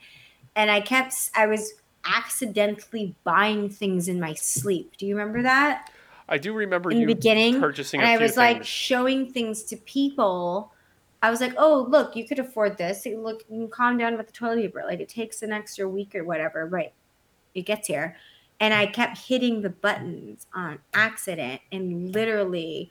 [0.57, 1.73] And I kept, I was
[2.05, 4.97] accidentally buying things in my sleep.
[4.97, 5.91] Do you remember that?
[6.29, 9.77] I do remember In you the beginning, purchasing and I was like showing things to
[9.77, 10.73] people.
[11.21, 13.07] I was like, "Oh, look, you could afford this.
[13.07, 14.83] Look, you can calm down with the toilet paper.
[14.87, 16.93] Like it takes an extra week or whatever, right?
[17.55, 18.17] It gets here."
[18.61, 22.91] And I kept hitting the buttons on accident, and literally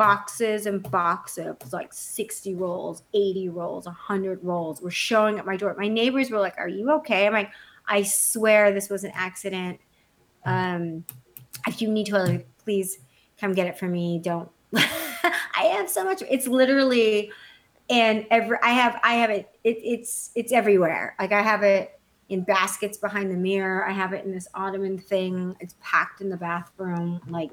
[0.00, 5.76] boxes and boxes, like sixty rolls, eighty rolls, hundred rolls, were showing at my door.
[5.78, 7.50] My neighbors were like, "Are you okay?" I'm like,
[7.86, 9.78] "I swear this was an accident.
[10.46, 11.04] Um,
[11.66, 12.98] if you need toilet, please
[13.38, 14.18] come get it for me.
[14.18, 16.22] Don't." I have so much.
[16.30, 17.30] It's literally,
[17.90, 19.76] and every I have I have it, it.
[19.84, 21.14] It's it's everywhere.
[21.20, 23.86] Like I have it in baskets behind the mirror.
[23.86, 25.54] I have it in this ottoman thing.
[25.60, 27.20] It's packed in the bathroom.
[27.28, 27.50] Like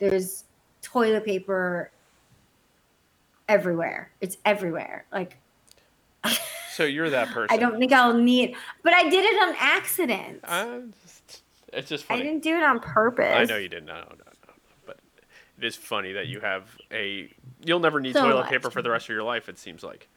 [0.00, 0.46] there's
[0.94, 1.90] toilet paper
[3.48, 4.10] everywhere.
[4.20, 5.04] It's everywhere.
[5.12, 5.36] Like
[6.72, 7.48] So you're that person.
[7.54, 10.40] I don't think I'll need, but I did it on accident.
[10.44, 13.34] I just, it's just I didn't do it on purpose.
[13.36, 13.86] I know you didn't.
[13.86, 14.52] No, no, no.
[14.86, 14.98] But
[15.58, 17.28] it is funny that you have a.
[17.64, 18.50] You'll never need So toilet much.
[18.50, 19.48] paper for the rest of your life.
[19.48, 20.08] It seems like.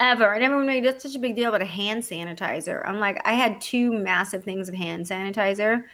[0.00, 0.32] ever.
[0.34, 2.86] And everyone made it such a big deal about a hand sanitizer.
[2.88, 5.84] I'm like, I had two massive things of hand sanitizer.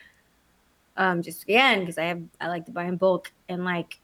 [0.96, 3.32] Um, just again, because I have I like to buy in bulk.
[3.48, 3.98] And like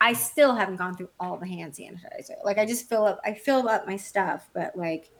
[0.00, 2.36] I still haven't gone through all the hand sanitizer.
[2.44, 5.10] Like I just fill up I fill up my stuff, but like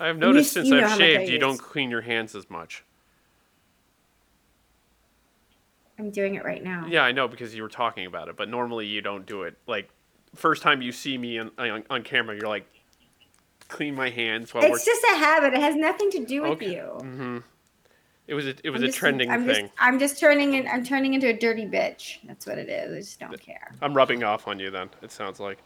[0.00, 2.34] I've noticed s- since you I've how much I shaved, you don't clean your hands
[2.34, 2.84] as much.
[5.98, 6.86] I'm doing it right now.
[6.88, 9.56] Yeah, I know because you were talking about it, but normally you don't do it.
[9.66, 9.88] Like
[10.34, 12.66] first time you see me on on, on camera, you're like,
[13.68, 15.54] clean my hands while It's just a habit.
[15.54, 16.74] It has nothing to do with Okay.
[16.74, 16.98] you.
[17.00, 17.44] we're.
[18.32, 19.66] It was a, it was I'm a just- trending I'm thing.
[19.66, 22.16] Just, I'm just turning in, I'm turning into a dirty bitch.
[22.24, 22.90] That's what it is.
[22.96, 23.74] I just don't care.
[23.82, 24.88] I'm rubbing off on you then.
[25.02, 25.58] It sounds like.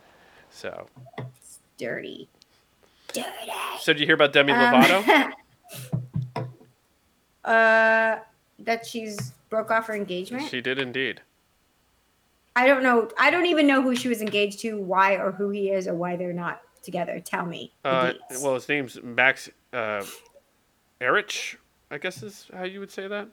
[0.50, 2.29] So, It's dirty.
[3.12, 3.29] Dirty.
[3.79, 5.33] so did you hear about Demi Um, Lovato?
[7.44, 8.18] uh,
[8.59, 10.48] that she's broke off her engagement.
[10.50, 11.20] she did indeed.
[12.57, 13.09] I don't know.
[13.16, 15.94] I don't even know who she was engaged to, why, or who he is, or
[15.94, 17.20] why they're not together.
[17.20, 17.72] Tell me.
[17.85, 20.02] Uh, well, his name's Max uh,
[21.00, 21.57] Ehrich,
[21.90, 23.29] I guess is how you would say that.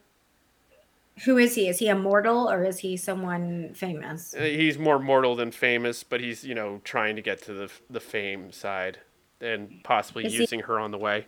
[1.26, 1.68] who is he?
[1.68, 4.34] Is he a mortal or is he someone famous?
[4.36, 7.72] Uh, he's more mortal than famous, but he's you know trying to get to the
[7.90, 9.00] the fame side
[9.42, 11.26] and possibly Is he- using her on the way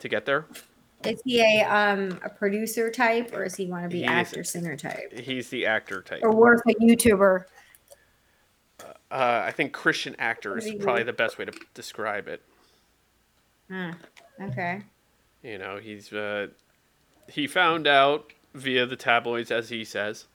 [0.00, 0.46] to get there.
[1.04, 4.10] Is he a um a producer type or is he want to be He is-
[4.10, 6.20] actor singer type He's the actor type.
[6.22, 7.44] or worse a YouTuber?
[9.10, 12.28] Uh, I think Christian actor is What do you probably the best way to describe
[12.28, 12.40] it.
[13.68, 13.90] Hmm.
[14.40, 14.82] Okay.
[15.42, 16.48] You know, he's uh,
[17.28, 20.26] he found out via the tabloids, as he says,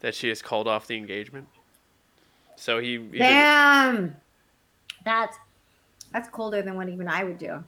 [0.00, 1.48] that she has called off the engagement.
[2.56, 4.16] So he, he did- Damn.
[5.04, 5.36] That's
[6.12, 7.64] that's colder than what even I would do.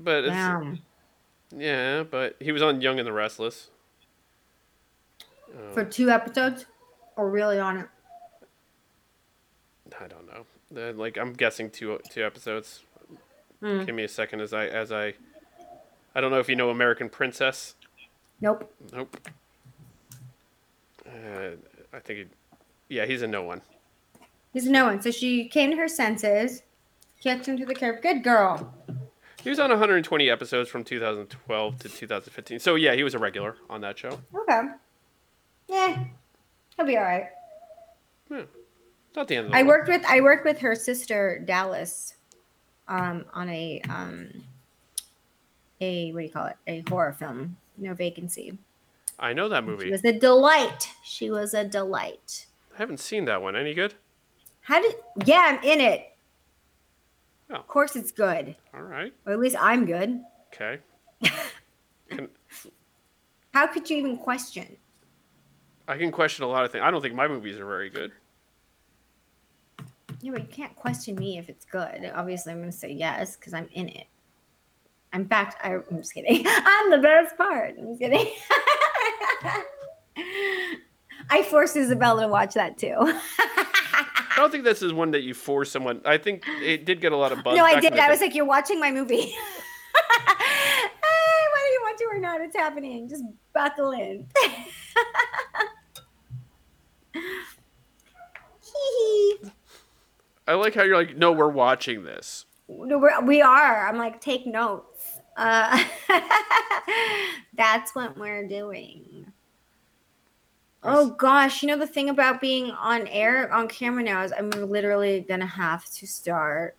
[0.00, 0.78] but it's, Damn.
[1.56, 3.70] yeah, but he was on Young and the Restless.
[5.72, 6.66] For two episodes,
[7.16, 7.88] or really on it?
[10.00, 10.44] I don't know.
[10.92, 12.80] Like I'm guessing two two episodes.
[13.60, 13.84] Hmm.
[13.84, 15.14] Give me a second as I as I.
[16.14, 17.74] I don't know if you know American Princess.
[18.40, 18.72] Nope.
[18.92, 19.16] Nope.
[21.06, 21.50] Uh,
[21.92, 22.18] I think,
[22.88, 23.60] he, yeah, he's a no one.
[24.52, 25.00] He's a no one.
[25.02, 26.62] So she came to her senses,
[27.20, 28.02] kicked him to the curb.
[28.02, 28.72] Good girl.
[29.42, 32.58] He was on 120 episodes from 2012 to 2015.
[32.58, 34.20] So yeah, he was a regular on that show.
[34.34, 34.60] Okay.
[35.68, 36.04] Yeah.
[36.76, 37.26] He'll be all right.
[38.30, 38.46] Not
[39.16, 39.68] Not the end of the I world.
[39.68, 42.14] worked with I worked with her sister Dallas
[42.88, 44.30] um, on a um,
[45.80, 46.56] a what do you call it?
[46.66, 47.56] A horror film.
[47.76, 48.58] No vacancy.
[49.18, 49.86] I know that movie.
[49.86, 50.90] She was a delight.
[51.04, 52.46] She was a delight.
[52.74, 53.56] I haven't seen that one.
[53.56, 53.94] Any good?
[54.62, 54.94] How did?
[55.24, 56.12] Yeah, I'm in it.
[57.50, 57.56] Oh.
[57.56, 58.54] Of course, it's good.
[58.74, 59.12] All right.
[59.26, 60.20] Or at least I'm good.
[60.52, 60.78] Okay.
[62.10, 62.28] Can,
[63.52, 64.76] How could you even question?
[65.86, 66.82] I can question a lot of things.
[66.84, 68.12] I don't think my movies are very good.
[70.20, 72.10] Yeah, but you can't question me if it's good.
[72.14, 74.06] Obviously, I'm going to say yes because I'm in it.
[75.14, 76.44] In fact, I, I'm just kidding.
[76.48, 77.76] I'm the best part.
[77.78, 78.26] I'm just kidding.
[81.30, 82.96] I forced Isabella to watch that too.
[82.98, 86.00] I don't think this is one that you force someone.
[86.04, 87.56] I think it did get a lot of buzz.
[87.56, 87.92] no, I did.
[87.94, 88.08] I day.
[88.08, 89.32] was like, "You're watching my movie." hey,
[91.54, 93.08] whether you want to or not, it's happening.
[93.08, 94.26] Just buckle in.
[100.48, 102.46] I like how you're like, no, we're watching this.
[102.68, 103.86] No, we're, we are.
[103.86, 105.18] I'm like, take notes.
[105.36, 105.84] Uh,
[107.54, 109.30] that's what we're doing.
[110.82, 114.48] Oh gosh, you know the thing about being on air on camera now is I'm
[114.50, 116.76] literally gonna have to start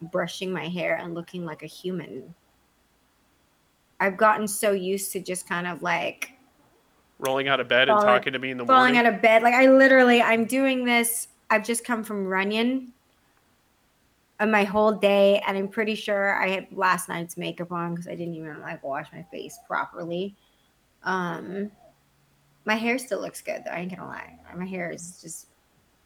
[0.00, 2.34] brushing my hair and looking like a human.
[4.00, 6.32] I've gotten so used to just kind of like
[7.18, 9.06] Rolling out of bed and talking to me in the falling morning.
[9.06, 9.44] out of bed.
[9.44, 11.28] Like I literally, I'm doing this.
[11.52, 12.94] I've just come from Runyon
[14.40, 18.08] of my whole day, and I'm pretty sure I had last night's makeup on because
[18.08, 20.34] I didn't even like wash my face properly.
[21.02, 21.70] Um,
[22.64, 23.70] my hair still looks good though.
[23.70, 24.38] I ain't gonna lie.
[24.56, 25.48] My hair is just.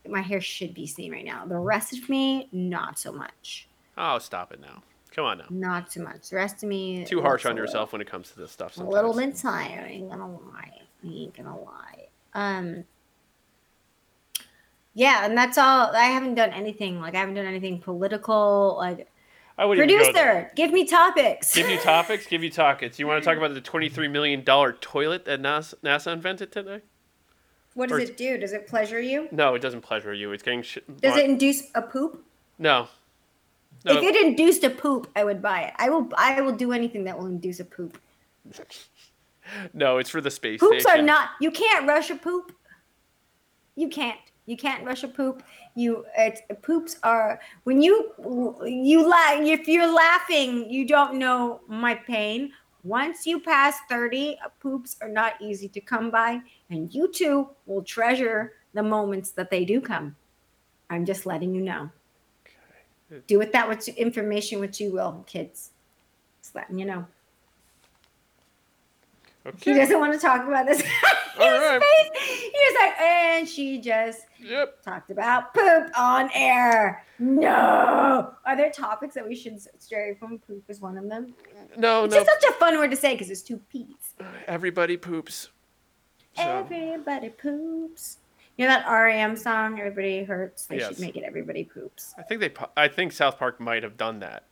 [0.09, 1.47] My hair should be seen right now.
[1.47, 3.69] The rest of me, not so much.
[3.97, 4.83] oh, stop it now.
[5.13, 5.47] Come on now.
[5.49, 6.31] Not too much.
[6.31, 7.05] The rest of me.
[7.05, 8.77] Too harsh on little- yourself when it comes to this stuff.
[8.79, 9.85] a little bit tired.
[9.85, 10.73] I ain't gonna lie.
[11.05, 12.09] I ain't gonna lie.
[12.35, 12.85] Um.
[14.97, 15.95] Yeah, and that's all.
[15.95, 17.03] I haven't done anything.
[17.03, 18.77] Like I haven't done anything political.
[18.79, 19.07] Like
[19.59, 20.33] I wouldn't even go there.
[20.33, 21.55] producer, give me topics.
[21.55, 22.27] Give you topics.
[22.27, 22.99] Give you topics.
[22.99, 26.81] You want to talk about the twenty-three million dollar toilet that NASA, NASA invented today?
[27.75, 28.39] what does or- it do?
[28.39, 29.29] Does it pleasure you?
[29.31, 30.33] No, it doesn't pleasure you.
[30.33, 31.01] It's getting shit.
[31.03, 32.25] Does it induce a poop?
[32.59, 32.89] No.
[33.85, 33.99] No.
[33.99, 35.75] If it induced a poop, I would buy it.
[35.77, 36.09] I will.
[36.17, 38.01] I will do anything that will induce a poop.
[39.75, 41.01] no, it's for the space Poops station.
[41.01, 41.29] are not.
[41.39, 42.53] You can't rush a poop.
[43.75, 44.19] You can't.
[44.47, 45.43] You can't rush a poop.
[45.75, 48.13] You it's poops are when you
[48.65, 49.41] you laugh.
[49.41, 52.53] If you're laughing, you don't know my pain.
[52.85, 57.83] Once you pass thirty, poops are not easy to come by, and you too will
[57.83, 60.15] treasure the moments that they do come.
[60.91, 61.91] I'm just letting you know.
[63.27, 65.73] Do with that what information what you will, kids.
[66.41, 67.07] Just letting you know.
[69.61, 70.83] He doesn't want to talk about this.
[71.39, 71.81] All right.
[71.81, 72.23] face.
[72.43, 74.83] He's like, and she just Yep.
[74.83, 77.05] talked about poop on air.
[77.19, 78.33] No.
[78.45, 80.39] Are there topics that we should stray from?
[80.39, 81.35] Poop is one of them.
[81.77, 82.25] No, It's no.
[82.25, 84.15] just such a fun word to say because it's two P's.
[84.47, 85.51] Everybody poops.
[86.37, 88.19] So, Everybody poops.
[88.57, 90.67] You know that REM song, Everybody Hurts?
[90.67, 90.89] They Yes.
[90.89, 92.15] should make it Everybody Poops.
[92.19, 92.53] I think they.
[92.77, 94.45] I think South Park might have done that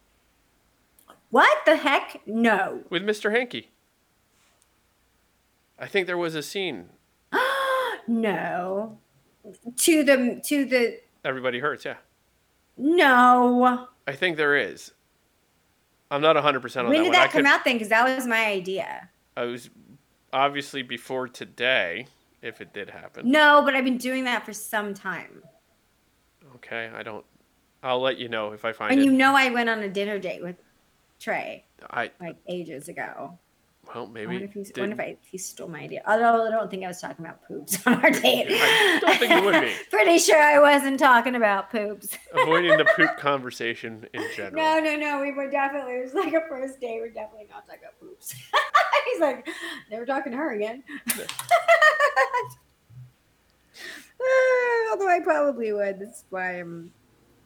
[1.30, 2.20] What the heck?
[2.26, 2.82] No.
[2.90, 3.30] with Mr.
[3.32, 3.70] Hanky.
[5.78, 6.90] I think there was a scene.
[8.08, 8.98] no.
[9.76, 11.84] To the, to the, Everybody hurts.
[11.84, 11.96] Yeah.
[12.76, 13.88] no.
[14.06, 14.92] I think there is.
[16.10, 17.20] I'm not 100 percent on When that When did one.
[17.20, 17.74] I that come could- out then?
[17.76, 19.08] Because that was my idea.
[19.36, 19.70] I was
[20.32, 22.06] obviously before today,
[22.42, 23.30] if it did happen.
[23.30, 25.42] No, but I've been doing that for some time.
[26.56, 27.24] Okay, I don't.
[27.82, 29.04] I'll let you know if I find And it.
[29.04, 30.56] you know I went on a dinner date with
[31.20, 33.38] Trey I like ages ago.
[33.94, 34.26] Well I maybe.
[34.26, 36.02] wonder if, he's, did- wonder if, I, he stole my idea.
[36.06, 38.46] Although I don't think I was talking about poops on our date.
[38.50, 39.72] I don't think you would be.
[39.90, 42.16] Pretty sure I wasn't talking about poops.
[42.34, 44.62] avoiding the poop conversation in general.
[44.62, 45.20] no, no, no.
[45.20, 47.00] We were definitely, it was like a first date.
[47.00, 48.34] We're definitely not talking about poops.
[49.12, 49.48] He's like,
[49.90, 50.82] never talking to her again.
[51.18, 51.22] Uh,
[54.92, 56.00] Although I probably would.
[56.00, 56.92] That's why I'm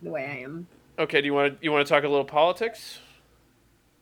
[0.02, 0.66] the way I am.
[0.98, 3.00] Okay, do you want to you want to talk a little politics?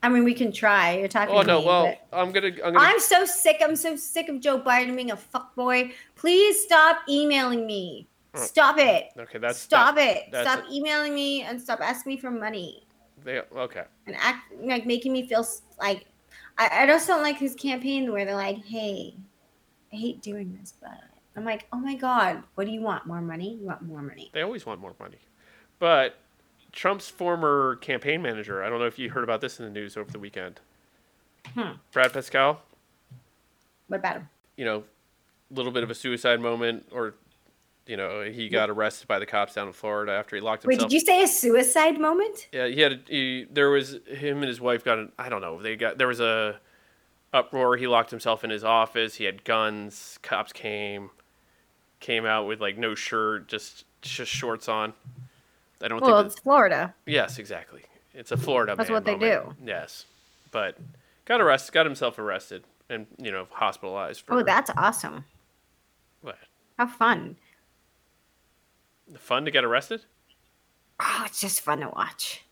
[0.07, 0.99] I mean, we can try.
[0.99, 2.79] You're talking Oh no, me, well I'm gonna I'm gonna.
[2.79, 3.57] I'm so sick.
[3.61, 5.93] I'm so sick of Joe Biden being a fuckboy.
[6.15, 8.07] Please stop emailing me.
[8.33, 8.41] Oh.
[8.41, 9.09] Stop it.
[9.19, 10.23] okay, that's stop that- it.
[10.31, 12.87] that's Stop emailing me and stop asking me for money
[13.25, 15.45] They, okay, and act like making me feel
[15.81, 16.05] like
[16.57, 19.17] I, I just don't like his campaign where they're like, "Hey,
[19.93, 21.01] I hate doing this, but
[21.35, 23.07] I'm like, oh my god, what do you want?
[23.07, 23.57] More money?
[23.61, 24.31] You want more money?
[24.33, 25.19] they always want more money,
[25.81, 26.15] but
[26.77, 28.63] Trump's former campaign manager.
[28.63, 30.61] I don't know if you heard about this in the news over the weekend.
[31.55, 31.73] Hmm.
[31.91, 32.59] Brad Parscale.
[33.89, 34.29] What about him?
[34.59, 34.85] You know,
[35.51, 37.15] a little bit of a suicide moment, or
[37.87, 40.83] you know, he got arrested by the cops down in Florida after he locked himself.
[40.83, 42.49] Wait, did you say a suicide moment?
[42.53, 42.93] Yeah, he had.
[42.93, 44.99] A, he, there was him and his wife got.
[44.99, 45.63] An, I don't know.
[45.63, 46.61] They got there was a
[47.33, 47.79] uproar.
[47.79, 49.15] He locked himself in his office.
[49.15, 50.19] He had guns.
[50.21, 51.09] Cops came,
[52.01, 54.93] came out with like no shirt, just just shorts on.
[55.83, 56.33] I don't Well, think.
[56.33, 56.95] it's Florida.
[57.07, 57.83] Yes, exactly.
[58.15, 58.75] It's a Florida.
[58.77, 59.57] That's what they moment.
[59.65, 60.07] Yes,
[60.51, 60.79] but
[61.27, 61.73] got arrested.
[61.73, 64.35] Got himself arrested and you know hospitalized for.
[64.35, 65.25] Oh, that's awesome.
[66.23, 66.37] what?
[66.79, 67.37] How fun.
[69.19, 70.05] Fun to get arrested.
[70.99, 72.43] Oh, it's just fun to watch.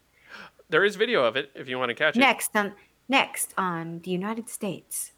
[0.69, 2.21] There is video of it if you want to catch it.
[2.21, 2.75] Next on
[3.09, 5.13] next on the United States.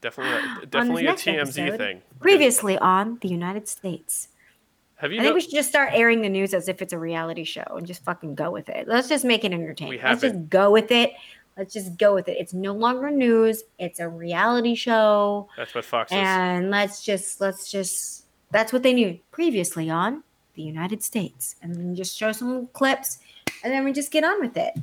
[0.00, 2.02] Definitely, a, On this definitely a TMZ episode, thing.
[2.20, 4.28] Previously on the United States.
[5.02, 5.18] Have you?
[5.18, 7.64] I think we should just start airing the news as if it's a reality show
[7.70, 8.86] and just fucking go with it.
[8.86, 9.98] Let's just make it entertaining.
[9.98, 11.12] We Let's just go with it.
[11.58, 12.36] Let's just go with it.
[12.38, 13.64] It's no longer news.
[13.80, 15.48] It's a reality show.
[15.56, 16.18] That's what Fox is.
[16.18, 20.22] And let's just let's just that's what they knew previously on
[20.54, 21.56] the United States.
[21.62, 23.18] And then just show some clips
[23.64, 24.74] and then we just get on with it.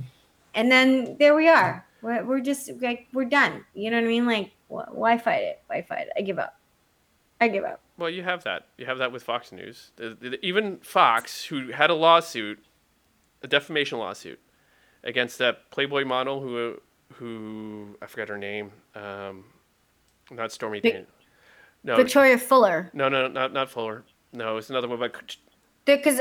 [0.54, 1.86] And then there we are.
[2.02, 3.64] We're, we're just like we're done.
[3.74, 4.26] You know what I mean?
[4.26, 5.62] Like wh- why fight it?
[5.68, 6.14] Why fight it?
[6.18, 6.60] I give up.
[7.40, 7.80] I give up.
[8.00, 8.68] Well, you have that.
[8.78, 9.92] You have that with Fox News.
[10.42, 12.64] Even Fox, who had a lawsuit,
[13.44, 14.40] a defamation lawsuit,
[15.04, 16.82] against that Playboy model who,
[17.14, 19.46] who I forgot her name, um,
[20.32, 21.14] not Stormy Vic- Daniels.
[21.84, 22.90] No, Victoria Fuller.
[22.94, 24.04] no, no, not not Fuller.
[24.34, 25.00] No, it's another one.
[25.00, 25.38] But
[25.86, 26.20] because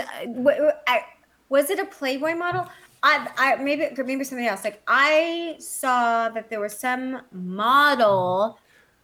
[1.49, 2.68] was it a Playboy model?
[3.03, 4.64] I, I maybe maybe something else.
[4.64, 8.59] Like I saw that there was some model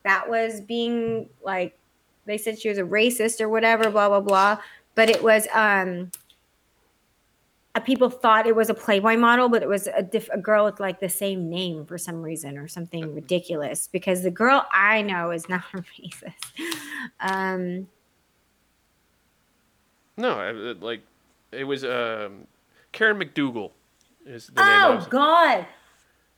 [0.04, 1.78] that was being like
[2.26, 4.58] they said she was a racist or whatever, blah blah blah.
[4.94, 6.10] But it was um
[7.76, 10.64] uh, people thought it was a Playboy model, but it was a, diff- a girl
[10.64, 13.88] with like the same name for some reason or something ridiculous.
[13.90, 16.52] Because the girl I know is not a racist.
[17.20, 17.88] Um,
[20.16, 21.02] no, I- like
[21.52, 22.46] it was um,
[22.92, 23.70] Karen McDougal.
[24.26, 25.10] Is the name Oh of.
[25.10, 25.66] God!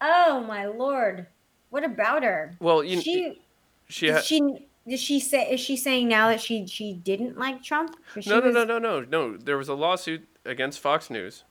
[0.01, 1.27] Oh my lord!
[1.71, 2.57] What about her?
[2.61, 3.41] Well, you, she
[3.89, 7.63] she had, she did she say is she saying now that she she didn't like
[7.63, 7.97] Trump?
[8.27, 9.37] No, no, was- no, no, no, no.
[9.37, 11.45] There was a lawsuit against Fox News,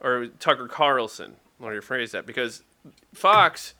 [0.00, 1.36] or Tucker Carlson.
[1.60, 2.62] Let me rephrase that because
[3.14, 3.74] Fox,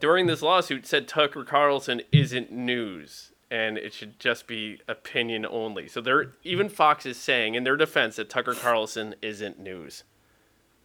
[0.00, 5.88] during this lawsuit, said Tucker Carlson isn't news and it should just be opinion only.
[5.88, 10.04] So they're even Fox is saying in their defense that Tucker Carlson isn't news.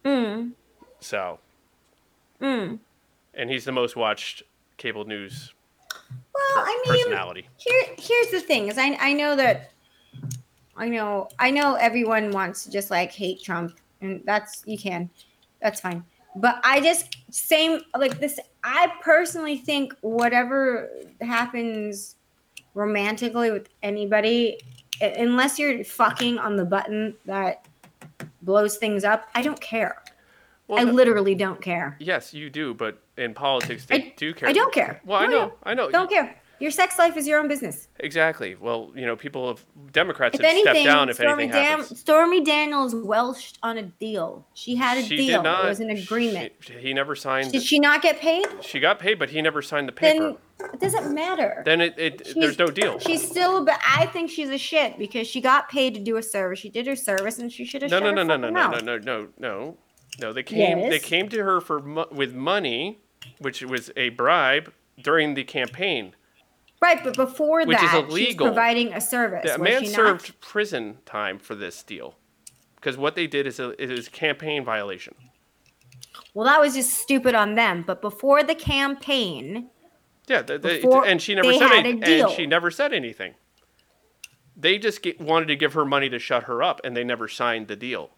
[0.04, 0.52] Mm,
[1.00, 1.38] So,
[2.40, 2.78] mm.
[3.34, 4.42] and he's the most watched
[4.76, 5.52] cable news
[6.34, 7.48] Well, I mean, personality.
[7.56, 9.72] here here's the thing: is I I know that
[10.76, 15.10] I know I know everyone wants to just like hate Trump, and that's you can,
[15.60, 16.04] that's fine.
[16.36, 18.40] But I just same like this.
[18.64, 20.90] I personally think whatever
[21.20, 22.16] happens
[22.74, 24.58] romantically with anybody,
[25.00, 27.66] unless you're fucking on the button that
[28.42, 30.01] blows things up, I don't care.
[30.72, 31.96] Well, I no- literally don't care.
[32.00, 34.48] yes, you do, but in politics they I- do care.
[34.48, 35.00] I don't care.
[35.04, 35.52] Well, I Oh, know.
[35.64, 35.90] I know.
[35.90, 36.34] Don't care.
[36.60, 37.88] Your sex life is your own business.
[37.98, 38.54] Exactly.
[38.54, 41.98] Well, you know, people of Democrats If have stepped down if Stormy, anything happens.
[41.98, 44.46] Stormy Daniels welched on a deal.
[44.54, 45.38] She had a she deal.
[45.38, 45.64] did not.
[45.64, 46.52] It was an agreement.
[46.60, 47.50] she- he never signed.
[47.50, 48.46] Did she not get paid?
[48.60, 50.36] she got paid, but he never signed the paper.
[50.58, 51.62] Then it doesn't matter.
[51.66, 53.00] Then, it, it She's- there's no deal.
[53.00, 56.22] She's still, but I think she's a shit because she got paid to do a
[56.22, 56.60] service.
[56.60, 57.90] She did her service, and she should have.
[57.90, 59.76] No, no, no, no, no, no, no, no, no, no,
[60.20, 60.32] no.
[60.32, 60.90] They came.
[60.90, 63.00] They came to her for mo- with money,
[63.38, 66.14] which was a bribe during the campaign.
[66.80, 68.46] Right, but before Which is that, she's illegal.
[68.48, 69.44] providing a service.
[69.44, 69.94] The was man she not?
[69.94, 72.16] served prison time for this deal,
[72.74, 75.14] because what they did is a is a campaign violation.
[76.34, 77.84] Well, that was just stupid on them.
[77.86, 79.68] But before the campaign,
[80.28, 82.92] Yeah, th- they- Before and she never said had a any- and she never said
[82.92, 83.34] anything.
[84.56, 87.26] They just get, wanted to give her money to shut her up, and they never
[87.28, 88.10] signed the deal.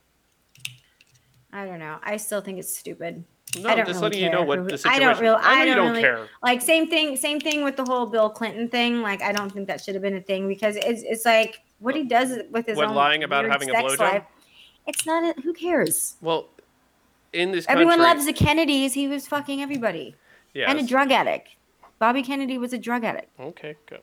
[1.55, 1.98] I don't know.
[2.02, 3.24] I still think it's stupid.
[3.61, 5.36] No, I don't just really letting you know care what the I don't really.
[5.40, 6.28] I I don't don't really care.
[6.42, 7.16] like same thing.
[7.16, 9.00] Same thing with the whole Bill Clinton thing.
[9.00, 11.94] Like I don't think that should have been a thing because it's it's like what
[11.94, 13.98] he does with his What, own lying about having a blowjob?
[14.00, 14.24] life.
[14.86, 15.38] It's not.
[15.38, 16.16] A, who cares?
[16.20, 16.48] Well,
[17.32, 18.92] in this country, Everyone loves the Kennedys.
[18.94, 20.16] He was fucking everybody
[20.52, 20.68] yes.
[20.68, 21.50] and a drug addict.
[22.00, 23.28] Bobby Kennedy was a drug addict.
[23.38, 23.98] Okay, go.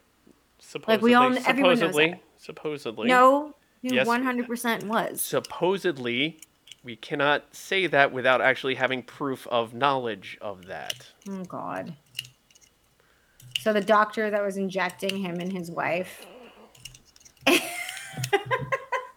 [0.60, 2.20] Supposedly, Like, we all- everyone knows supposedly, that.
[2.38, 5.22] supposedly, No, he one hundred percent was.
[5.22, 6.40] supposedly,
[6.84, 11.12] we cannot say that without actually having proof of knowledge of that.
[11.30, 11.96] Oh God.
[13.60, 16.26] So the doctor that was injecting him and his wife.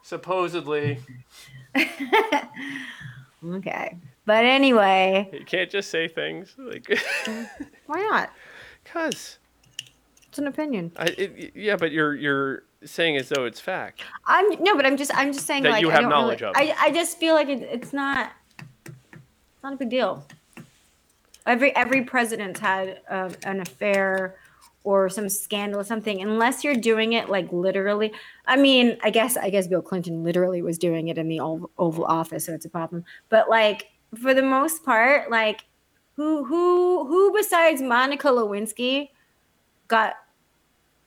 [0.02, 0.98] Supposedly,
[3.44, 3.98] okay.
[4.26, 6.86] But anyway, you can't just say things like,
[7.86, 8.30] why not?
[8.84, 9.38] cause
[10.28, 10.92] It's an opinion.
[10.96, 14.02] I, it, yeah, but you're you're saying as though it's fact.
[14.26, 16.40] I'm no, but I'm just I'm just saying That like you I have don't knowledge
[16.40, 16.76] really, of.
[16.78, 18.32] I I just feel like it, it's not
[18.86, 20.26] it's not a big deal.
[21.46, 24.36] Every every president's had uh, an affair
[24.84, 26.20] or some scandal or something.
[26.20, 28.12] Unless you're doing it like literally.
[28.46, 31.70] I mean, I guess I guess Bill Clinton literally was doing it in the Oval,
[31.78, 33.04] Oval Office, so it's a problem.
[33.28, 33.88] But like
[34.22, 35.64] for the most part, like
[36.16, 39.08] who who who besides Monica Lewinsky
[39.88, 40.14] got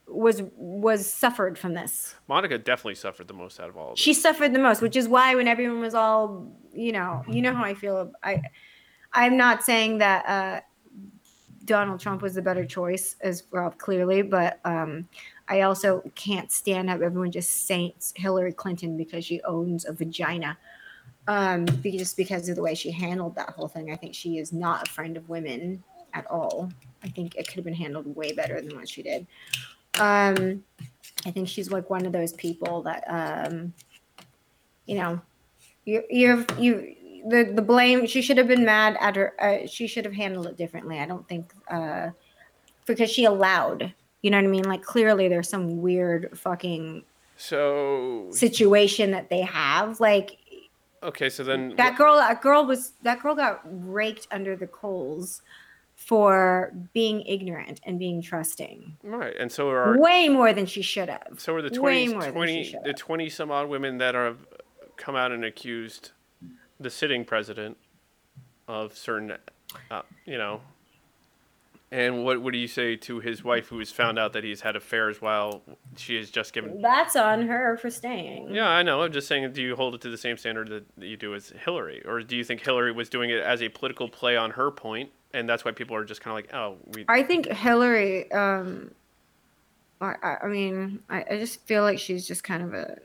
[0.07, 2.15] was was suffered from this?
[2.27, 5.07] Monica definitely suffered the most out of all of she suffered the most which is
[5.07, 8.11] why when everyone was all you know you know how i feel.
[8.23, 8.41] I
[9.13, 10.61] i'm not saying that uh
[11.65, 15.07] donald trump was the better choice as well clearly but um
[15.49, 20.57] i also can't stand how everyone just saints hillary clinton because she owns a vagina.
[21.27, 23.91] Um just because of the way she handled that whole thing.
[23.91, 25.83] I think she is not a friend of women
[26.13, 26.71] at all.
[27.03, 29.27] I think it could have been handled way better than what she did
[29.99, 30.63] um
[31.25, 33.73] I think she's like one of those people that, um,
[34.85, 35.19] you know,
[35.85, 36.95] you you you
[37.27, 38.07] the the blame.
[38.07, 39.33] She should have been mad at her.
[39.39, 40.99] Uh, she should have handled it differently.
[40.99, 42.11] I don't think uh,
[42.85, 43.93] because she allowed.
[44.21, 44.63] You know what I mean?
[44.63, 47.03] Like clearly, there's some weird fucking
[47.35, 49.99] so situation that they have.
[49.99, 50.37] Like
[51.03, 52.15] okay, so then that girl.
[52.15, 55.41] That girl was that girl got raked under the coals
[56.07, 61.09] for being ignorant and being trusting right, and so are way more than she should
[61.09, 61.35] have.
[61.37, 64.35] so are the way 20, than she 20 the twenty some odd women that are
[64.95, 66.11] come out and accused
[66.79, 67.77] the sitting president
[68.67, 69.33] of certain,
[69.91, 70.61] uh, you know.
[71.89, 74.59] And what what do you say to his wife, who has found out that he's
[74.59, 75.61] had affairs while
[75.95, 78.53] she has just given That's on her for staying.
[78.53, 79.03] Yeah, I know.
[79.03, 81.53] I'm just saying, do you hold it to the same standard that you do as
[81.63, 84.69] Hillary, or do you think Hillary was doing it as a political play on her
[84.69, 87.05] point, and that's why people are just kind of like, oh, we.
[87.07, 88.31] I think Hillary.
[88.31, 88.91] Um,
[90.01, 92.97] I, I- mean, I, I just feel like she's just kind of a.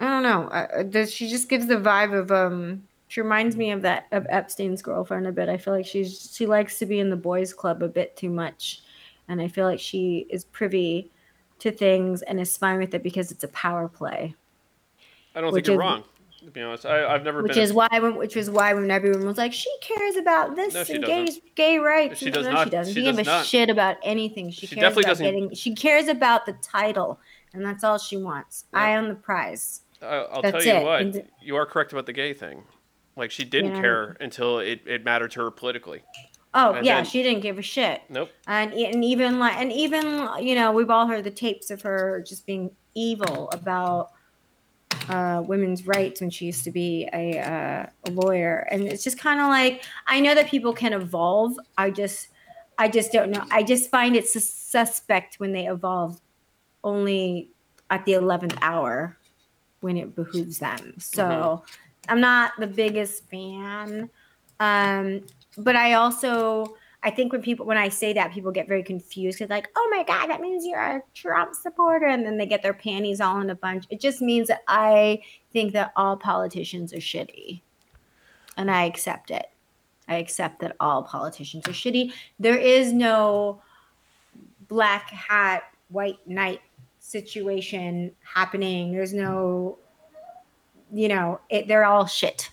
[0.00, 0.48] I don't know.
[0.50, 2.82] I- does she just gives the vibe of um?
[3.08, 5.48] She reminds me of that of Epstein's girlfriend a bit.
[5.48, 8.30] I feel like she's she likes to be in the boys' club a bit too
[8.30, 8.82] much,
[9.28, 11.10] and I feel like she is privy
[11.60, 14.34] to things and is fine with it because it's a power play.
[15.34, 16.04] I don't think you're is- wrong.
[16.44, 17.60] To be honest, I, I've never which been.
[17.60, 20.80] a- is why which is why when everyone was like she cares about this No,
[20.80, 21.54] and doesn't.
[21.54, 22.64] gay rights She does no, not.
[22.66, 23.46] she doesn't She give does a not.
[23.46, 27.18] shit about anything she, She cares definitely about doesn't- getting she cares about the title
[27.54, 28.80] and that's all she wants Yeah.
[28.80, 30.84] eye on the prize I, I'll That's tell you it.
[30.84, 32.64] what, And- you are correct about the gay thing.
[33.16, 33.80] Like she didn't Yeah.
[33.80, 36.02] care until it, it mattered to her politically.
[36.52, 38.28] oh And yeah then- she didn't give a shit Nope.
[38.46, 42.22] and and even like and even you know we've all heard the tapes of her
[42.28, 44.10] just being evil about
[45.08, 48.66] uh, women's rights when she used to be a, uh, a lawyer.
[48.70, 51.58] And it's just kind of like i know that people can evolve.
[51.76, 52.28] I just
[52.78, 53.44] i just don't know.
[53.50, 56.20] I just find it sus- suspect when they evolve
[56.84, 57.50] only
[57.90, 59.16] at the 11th hour
[59.80, 60.94] when it behooves them.
[60.98, 61.62] So
[62.08, 64.10] i'm not the biggest fan.
[64.60, 65.22] Um
[65.58, 66.76] but i also
[67.06, 69.88] I think when people when I say that, people get very confused because like, oh
[69.92, 73.40] my god, that means you're a Trump supporter, and then they get their panties all
[73.40, 73.84] in a bunch.
[73.90, 77.60] It just means that I think that all politicians are shitty,
[78.56, 79.46] and I accept it.
[80.08, 82.12] I accept that all politicians are shitty.
[82.40, 83.62] There is no
[84.66, 86.60] black hat, white knight
[86.98, 88.92] situation happening.
[88.92, 89.78] There's no,
[90.92, 92.50] you know, it, they're all shit.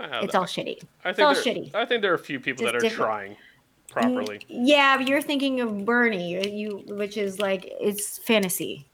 [0.00, 0.82] It's all shitty.
[1.04, 1.74] I it's all think there, shitty.
[1.76, 3.10] I think there are a few people Just that are different.
[3.10, 3.36] trying
[3.96, 4.40] Mm, properly.
[4.48, 8.88] Yeah, but you're thinking of Bernie, you which is like it's fantasy.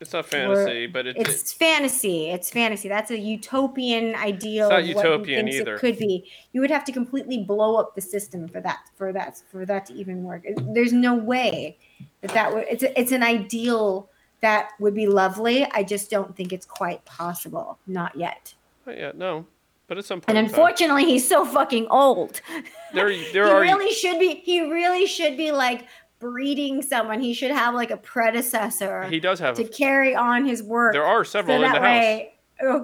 [0.00, 2.28] It's not fantasy, but it, It's fantasy.
[2.28, 2.88] It's fantasy.
[2.88, 4.66] That's a utopian ideal.
[4.70, 5.76] It's not utopian either.
[5.76, 6.30] It could be.
[6.52, 8.80] You would have to completely blow up the system for that.
[8.96, 9.40] For that.
[9.50, 10.44] For that to even work.
[10.58, 11.78] There's no way
[12.20, 12.64] that that would.
[12.68, 14.10] It's a, it's an ideal
[14.40, 15.64] that would be lovely.
[15.70, 17.78] I just don't think it's quite possible.
[17.86, 18.54] Not yet.
[18.84, 19.46] not yet, no.
[19.86, 22.40] But at some point, And time, unfortunately, he's so fucking old.
[22.94, 25.86] there there are he are really should be he really should be like
[26.20, 29.56] breeding someone he should have like a predecessor he does have.
[29.56, 31.86] to carry on his work There are so several in that the house.
[31.86, 32.34] way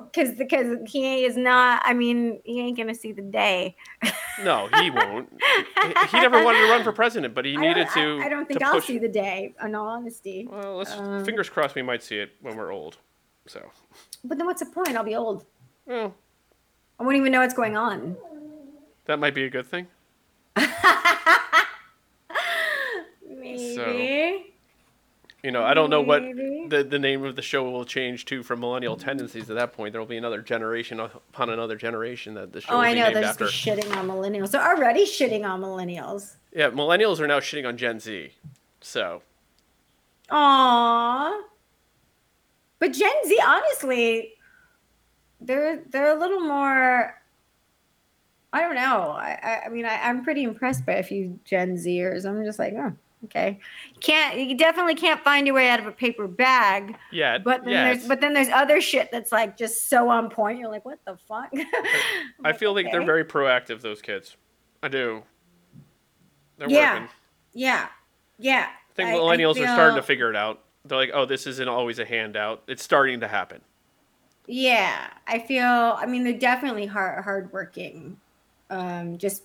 [0.05, 3.76] because because he is not i mean he ain't gonna see the day
[4.42, 5.32] No, he won't.
[6.11, 8.22] He- never wanted to run for president, but he needed don't- to.
[8.24, 11.24] I, I don't think i'll push- see the day in all honesty Well, let's Um,
[11.24, 11.74] fingers crossed.
[11.76, 12.98] We might see it when we're old.
[13.46, 13.70] So,
[14.24, 15.46] but then what's the point i'll be old
[15.86, 16.14] well,
[17.01, 18.16] i won't even know what's going on
[19.07, 19.88] that might be a good thing.
[23.26, 24.55] maybe
[25.42, 28.44] You know, I don't know what the the name of the show will change to
[28.44, 29.51] from millennial tendencies.
[29.51, 32.78] At that point, there will be another generation upon another generation that the show oh
[32.78, 33.46] i know they're just after.
[33.46, 37.76] be shitting on millennials they're already shitting on millennials yeah, millennials are now shitting on
[37.76, 38.32] Gen Z.
[38.80, 39.22] So,
[40.30, 41.42] Aww.
[42.78, 44.34] But Gen Z, honestly,
[45.41, 47.14] they're they're a little more.
[48.53, 49.11] I don't know.
[49.12, 52.26] I I, mean, I, I'm pretty impressed by a few Gen Zers.
[52.26, 52.93] I'm just like, oh,
[53.26, 53.61] okay.
[54.01, 56.97] Can't you definitely can't find your way out of a paper bag.
[57.12, 60.30] Yeah, But then yeah, there's but then there's other shit that's like just so on
[60.30, 60.59] point.
[60.59, 61.53] You're like, what the fuck?
[62.45, 63.80] I feel like they're very proactive.
[63.82, 64.36] Those kids,
[64.82, 65.22] I do.
[66.59, 66.95] They're Yeah.
[66.95, 67.09] working.
[67.55, 67.86] yeah,
[68.38, 68.66] yeah.
[68.68, 70.61] I think I- I millennials are starting to figure it out.
[70.84, 72.62] They're like, oh, this isn't always a handout.
[72.66, 73.61] It's starting to happen.
[74.53, 75.64] Yeah, I feel.
[75.64, 78.16] I mean, they're definitely hard hardworking.
[78.68, 79.44] Um, just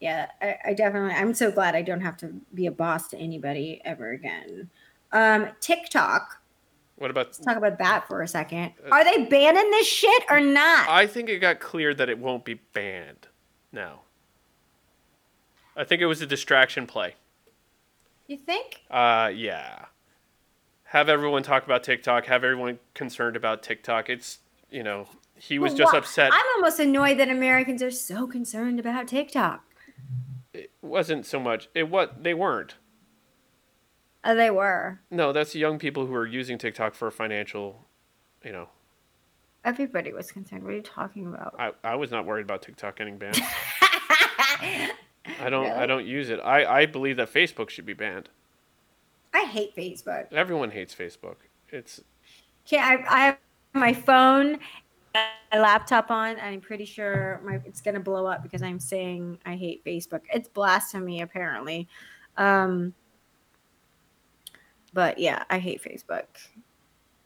[0.00, 1.14] yeah, I, I definitely.
[1.14, 4.68] I'm so glad I don't have to be a boss to anybody ever again.
[5.12, 6.42] Um, TikTok.
[6.96, 7.28] What about?
[7.28, 8.72] Let's talk about that for a second.
[8.84, 10.86] Uh, Are they banning this shit or not?
[10.86, 13.28] I think it got clear that it won't be banned
[13.72, 14.02] now.
[15.74, 17.14] I think it was a distraction play.
[18.26, 18.82] you think?
[18.90, 19.86] Uh, yeah.
[20.92, 22.26] Have everyone talk about TikTok.
[22.26, 24.08] Have everyone concerned about TikTok.
[24.08, 24.38] It's
[24.70, 26.30] you know he was But just why- upset.
[26.32, 29.64] I'm almost annoyed that Americans are so concerned about TikTok.
[30.54, 31.68] It wasn't so much.
[31.74, 32.76] It what they weren't.
[34.24, 35.00] Oh, they were.
[35.10, 37.86] No, that's young people who are using TikTok for financial.
[38.44, 38.68] You know,
[39.64, 40.62] Everybody was concerned.
[40.62, 41.54] What are you talking about?
[41.58, 43.40] I, I was not worried about TikTok getting banned.
[45.40, 46.40] I don't I don't use it.
[46.40, 48.30] I, I believe that Facebook should be banned.
[49.34, 50.32] I hate Facebook.
[50.32, 51.36] Everyone hates Facebook.
[51.70, 52.00] It's
[52.66, 53.38] Okay, I, I have
[53.72, 54.58] my phone,
[55.14, 56.30] my laptop on.
[56.30, 60.20] and I'm pretty sure my it's gonna blow up because I'm saying I hate Facebook.
[60.32, 61.88] It's blasphemy, apparently.
[62.36, 62.94] Um,
[64.92, 66.26] but yeah, I hate Facebook.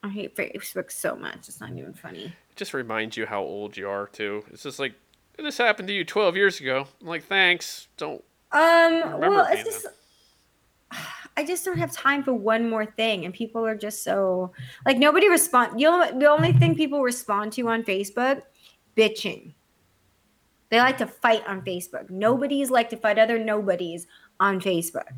[0.03, 1.49] I hate Facebook so much.
[1.49, 2.25] It's not even funny.
[2.25, 4.45] it just reminds you how old you are too.
[4.53, 4.95] It's just like
[5.39, 6.87] this happened to you 12 years ago.
[7.01, 7.89] I'm like, thanks.
[7.97, 8.23] Don't
[8.53, 9.87] Um, well, it's just.
[11.37, 14.53] I just don't have time for one more thing, and people are just so
[14.85, 15.81] like nobody respond.
[15.81, 18.43] You know, the only thing people respond to on Facebook,
[18.97, 19.55] bitching.
[20.71, 22.09] They like to fight on Facebook.
[22.09, 24.07] Nobody's like to fight other nobodies
[24.41, 25.13] on Facebook.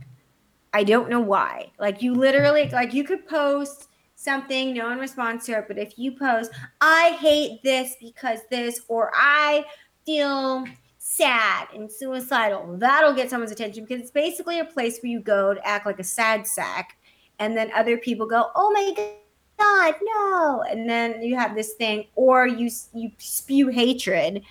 [0.72, 1.70] I don't know why.
[1.78, 5.96] Like you literally, like you could post something, no one responds to it, but if
[5.96, 6.50] you post,
[6.80, 9.64] I hate this because this, or I
[10.04, 10.64] feel
[11.07, 15.52] sad and suicidal, that'll get someone's attention because it's basically a place where you go
[15.52, 16.96] to act like a sad sack,
[17.38, 19.14] and then other people go, "Oh my
[19.59, 24.42] god, no!" And then you have this thing, or you you spew hatred,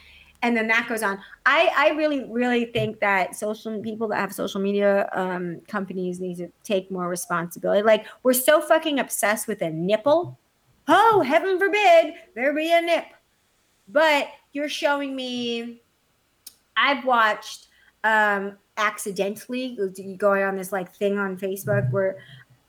[0.43, 1.19] and then that goes on.
[1.47, 6.37] I I really really think that social people that have social media um, companies need
[6.37, 7.81] to take more responsibility.
[7.81, 10.37] Like we're so fucking obsessed with a nipple.
[10.87, 13.05] Oh, heaven forbid there be a nip.
[13.87, 15.82] But you're showing me
[16.77, 17.67] I've watched
[18.03, 19.77] um accidentally
[20.17, 22.17] going on this like thing on Facebook where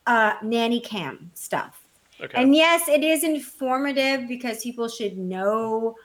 [0.07, 1.85] uh nanny cam stuff.
[2.21, 2.41] okay.
[2.41, 5.95] And yes, it is informative because people should know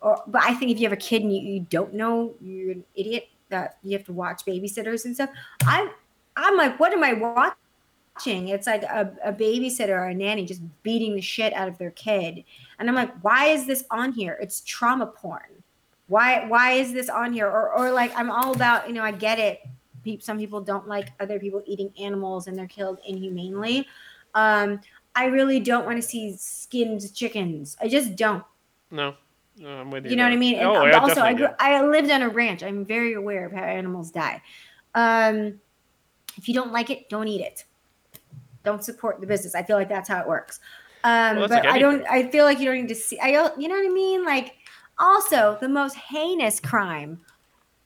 [0.00, 2.72] or but I think if you have a kid and you, you don't know, you're
[2.72, 5.30] an idiot that you have to watch babysitters and stuff.
[5.62, 5.90] I
[6.36, 8.48] I'm like, what am I watching?
[8.48, 11.92] It's like a, a babysitter or a nanny just beating the shit out of their
[11.92, 12.44] kid.
[12.78, 14.36] And I'm like, why is this on here?
[14.40, 15.62] It's trauma porn.
[16.08, 17.46] Why why is this on here?
[17.46, 19.60] Or or like I'm all about, you know, I get it.
[20.22, 23.86] Some people don't like other people eating animals and they're killed inhumanely.
[24.34, 24.80] Um,
[25.14, 27.76] I really don't want to see skinned chickens.
[27.80, 28.44] I just don't.
[28.90, 29.14] no.
[29.56, 30.10] No, I'm with you.
[30.10, 30.56] You know what I mean?
[30.56, 31.46] And oh, yeah, also, I, grew.
[31.60, 32.64] I lived on a ranch.
[32.64, 34.42] I'm very aware of how animals die.
[34.96, 35.60] Um,
[36.36, 37.64] if you don't like it, don't eat it.
[38.64, 39.54] Don't support the business.
[39.54, 40.58] I feel like that's how it works.
[41.04, 42.04] Um, Well, but like I don't.
[42.10, 43.16] I feel like you don't need to see.
[43.20, 43.60] I don't.
[43.60, 44.24] You know what I mean?
[44.24, 44.56] Like,
[44.98, 47.20] also, the most heinous crime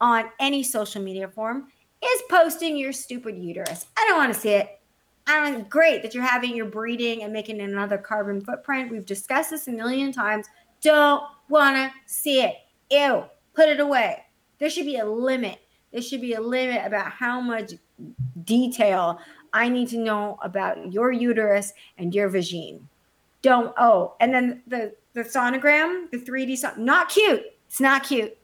[0.00, 1.68] on any social media form
[2.04, 3.86] is posting your stupid uterus.
[3.96, 4.80] I don't want to see it.
[5.26, 5.68] I don't.
[5.68, 8.90] Great that you're having your breeding and making another carbon footprint.
[8.90, 10.46] We've discussed this a million times.
[10.80, 12.54] Don't want to see it.
[12.90, 13.24] Ew.
[13.54, 14.24] Put it away.
[14.58, 15.58] There should be a limit.
[15.92, 17.72] There should be a limit about how much
[18.44, 19.18] detail
[19.52, 22.80] I need to know about your uterus and your vagine.
[23.42, 23.74] Don't.
[23.78, 27.42] Oh, and then the the sonogram, the 3D son, not cute.
[27.66, 28.36] It's not cute.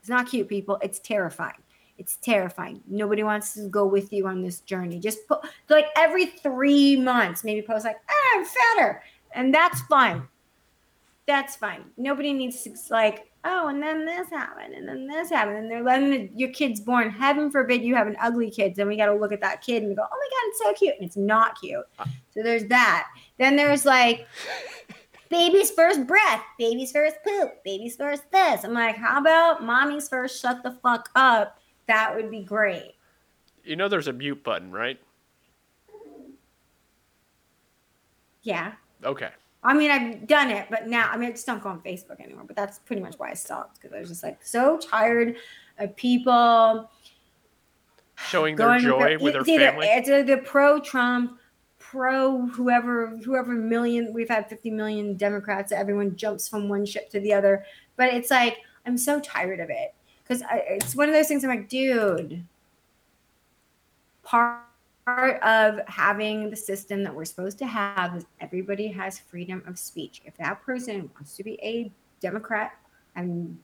[0.00, 0.78] It's not cute, people.
[0.82, 1.62] It's terrifying.
[1.96, 2.80] It's terrifying.
[2.86, 5.00] Nobody wants to go with you on this journey.
[5.00, 9.02] Just put like every three months, maybe post like, ah, I'm fatter.
[9.32, 10.22] And that's fine.
[11.26, 11.84] That's fine.
[11.96, 15.82] Nobody needs to like, oh, and then this happened, and then this happened, and they're
[15.82, 17.10] letting the, your kids born.
[17.10, 18.74] Heaven forbid you have an ugly kid.
[18.74, 20.72] Then we got to look at that kid and go, oh my god, it's so
[20.74, 21.84] cute, and it's not cute.
[22.32, 23.08] So there's that.
[23.38, 24.26] Then there's like
[25.28, 28.64] baby's first breath, baby's first poop, baby's first this.
[28.64, 31.60] I'm like, how about mommy's first shut the fuck up?
[31.86, 32.94] That would be great.
[33.64, 34.98] You know, there's a mute button, right?
[38.42, 38.72] Yeah.
[39.04, 39.30] Okay.
[39.62, 42.20] I mean, I've done it, but now I mean, I just don't go on Facebook
[42.20, 42.44] anymore.
[42.46, 45.36] But that's pretty much why I stopped because I was just like so tired
[45.78, 46.88] of people
[48.26, 49.86] Showing their joy with their either, family.
[49.86, 51.38] It's either the pro Trump,
[51.90, 54.12] pro whoever, whoever million.
[54.12, 55.72] We've had 50 million Democrats.
[55.72, 57.64] Everyone jumps from one ship to the other.
[57.96, 61.44] But it's like I'm so tired of it because it's one of those things.
[61.44, 62.44] I'm like, dude,
[64.22, 64.62] part
[65.08, 69.78] part of having the system that we're supposed to have is everybody has freedom of
[69.78, 70.20] speech.
[70.26, 72.72] If that person wants to be a Democrat
[73.16, 73.58] and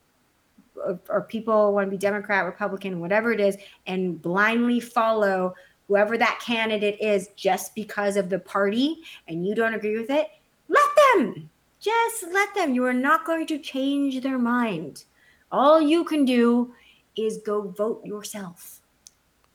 [1.10, 5.54] or people want to be Democrat, Republican, whatever it is, and blindly follow
[5.88, 10.28] whoever that candidate is just because of the party and you don't agree with it,
[10.68, 11.50] let them.
[11.80, 12.74] Just let them.
[12.74, 15.04] You are not going to change their mind.
[15.52, 16.72] All you can do
[17.16, 18.80] is go vote yourself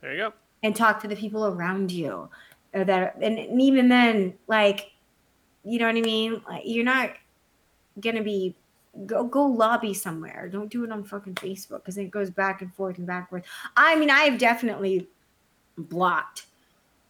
[0.02, 0.34] There you go.
[0.64, 2.30] and talk to the people around you
[2.72, 4.92] that and, and even then like
[5.64, 7.12] you know what i mean like you're not
[8.00, 8.56] gonna be
[9.06, 12.74] go go lobby somewhere don't do it on fucking facebook because it goes back and
[12.76, 15.08] forth and back and forth i mean i've definitely
[15.84, 16.46] blocked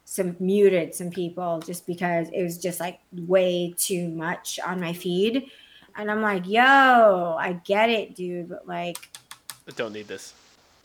[0.05, 4.91] some muted some people just because it was just like way too much on my
[4.91, 5.45] feed
[5.97, 9.09] and i'm like yo i get it dude but like
[9.67, 10.33] I don't need this.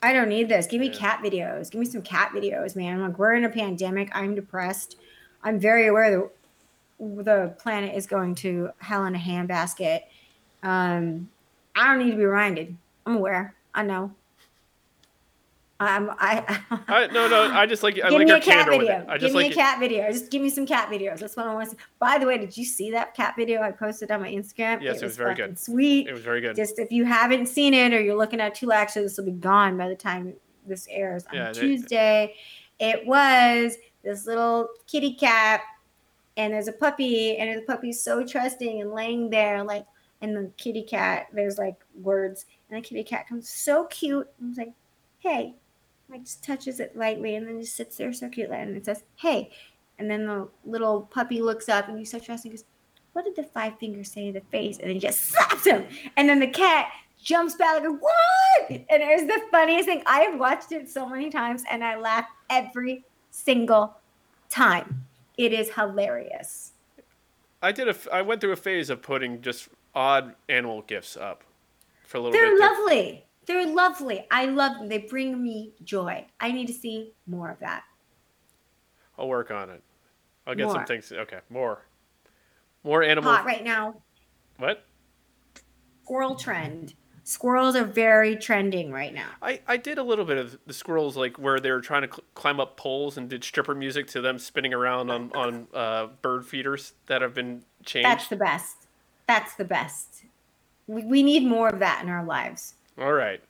[0.03, 0.67] I don't need this.
[0.67, 0.99] Give me Yeah.
[0.99, 1.71] cat videos.
[1.71, 3.01] Give me some cat videos, man.
[3.01, 4.11] Like we're in a pandemic.
[4.15, 4.97] I'm depressed.
[5.43, 10.03] I'm very aware that the planet is going to hell in a handbasket.
[10.63, 11.31] Um,
[11.75, 12.77] I don't need to be reminded.
[13.07, 13.55] I'm aware.
[13.75, 14.13] I know.
[15.81, 16.11] I'm.
[16.19, 16.61] I.
[16.89, 17.51] I, no, no.
[17.53, 19.05] I just like I give like me a cat video.
[19.09, 20.11] I give just me like a cat video.
[20.11, 21.19] Just give me some cat videos.
[21.19, 21.83] That's what I want to see.
[21.99, 24.81] By the way, did you see that cat video I posted on my Instagram?
[24.83, 25.59] Yes, it was very good.
[25.59, 26.55] Sweet it was very good.
[26.57, 29.33] just if you haven't seen it or you're looking at two actually this will be
[29.33, 30.33] gone by the time
[30.67, 32.35] this airs on Yeah, they- tuesday
[32.79, 35.61] it was this little kitty cat
[36.37, 39.87] and there's a puppy and the puppy's so trusting and laying there like
[40.23, 44.49] and the kitty cat there's like words and the kitty cat comes so cute and
[44.49, 44.73] was like
[45.19, 45.55] hey
[46.11, 49.03] like just touches it lightly and then just sits there so cute and it says
[49.17, 49.51] hey
[49.99, 52.65] and then the little puppy looks up and he's so trusting goes
[53.15, 54.77] what did the five fingers say to the face?
[54.79, 55.87] And then he just slaps him.
[56.17, 56.89] And then the cat
[57.23, 58.71] jumps back like what?
[58.71, 60.03] And it was the funniest thing.
[60.07, 63.97] I have watched it so many times and i laugh every single
[64.51, 65.07] time.
[65.39, 66.73] It is hilarious.
[67.63, 67.97] I did a.
[68.13, 71.45] I went through a phase of putting just odd animal gifts up
[72.05, 72.59] for a little they're bit.
[72.61, 77.13] to- lovely they're lovely i love them they bring me joy i need to see
[77.27, 77.83] more of that
[79.17, 79.81] I'll work on it.
[80.47, 81.13] I'll get some things.
[81.13, 81.83] Okay, more.
[82.83, 83.33] More animal.
[83.33, 83.95] hot right now
[84.59, 84.85] What?
[86.03, 90.59] squirrel trend squirrels are very trending right now I, I did a little bit of
[90.67, 93.75] the squirrels like where they were trying to cl- climb up poles and did stripper
[93.75, 98.07] music to them spinning around on on uh, bird feeders that have been changed.
[98.07, 98.77] that's the best
[99.27, 100.25] that's the best
[100.87, 103.41] we, we need more of that in our lives All right.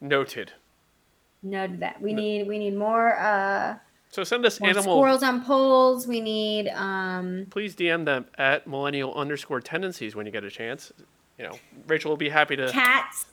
[0.00, 0.52] Noted.
[1.42, 2.00] Noted that.
[2.00, 3.76] We need we need more uh
[4.10, 4.96] So send us more animal.
[4.98, 6.06] squirrels on poles.
[6.06, 10.92] We need um Please DM them at millennial underscore tendencies when you get a chance.
[11.38, 12.70] You know, Rachel will be happy to.
[12.70, 13.26] cats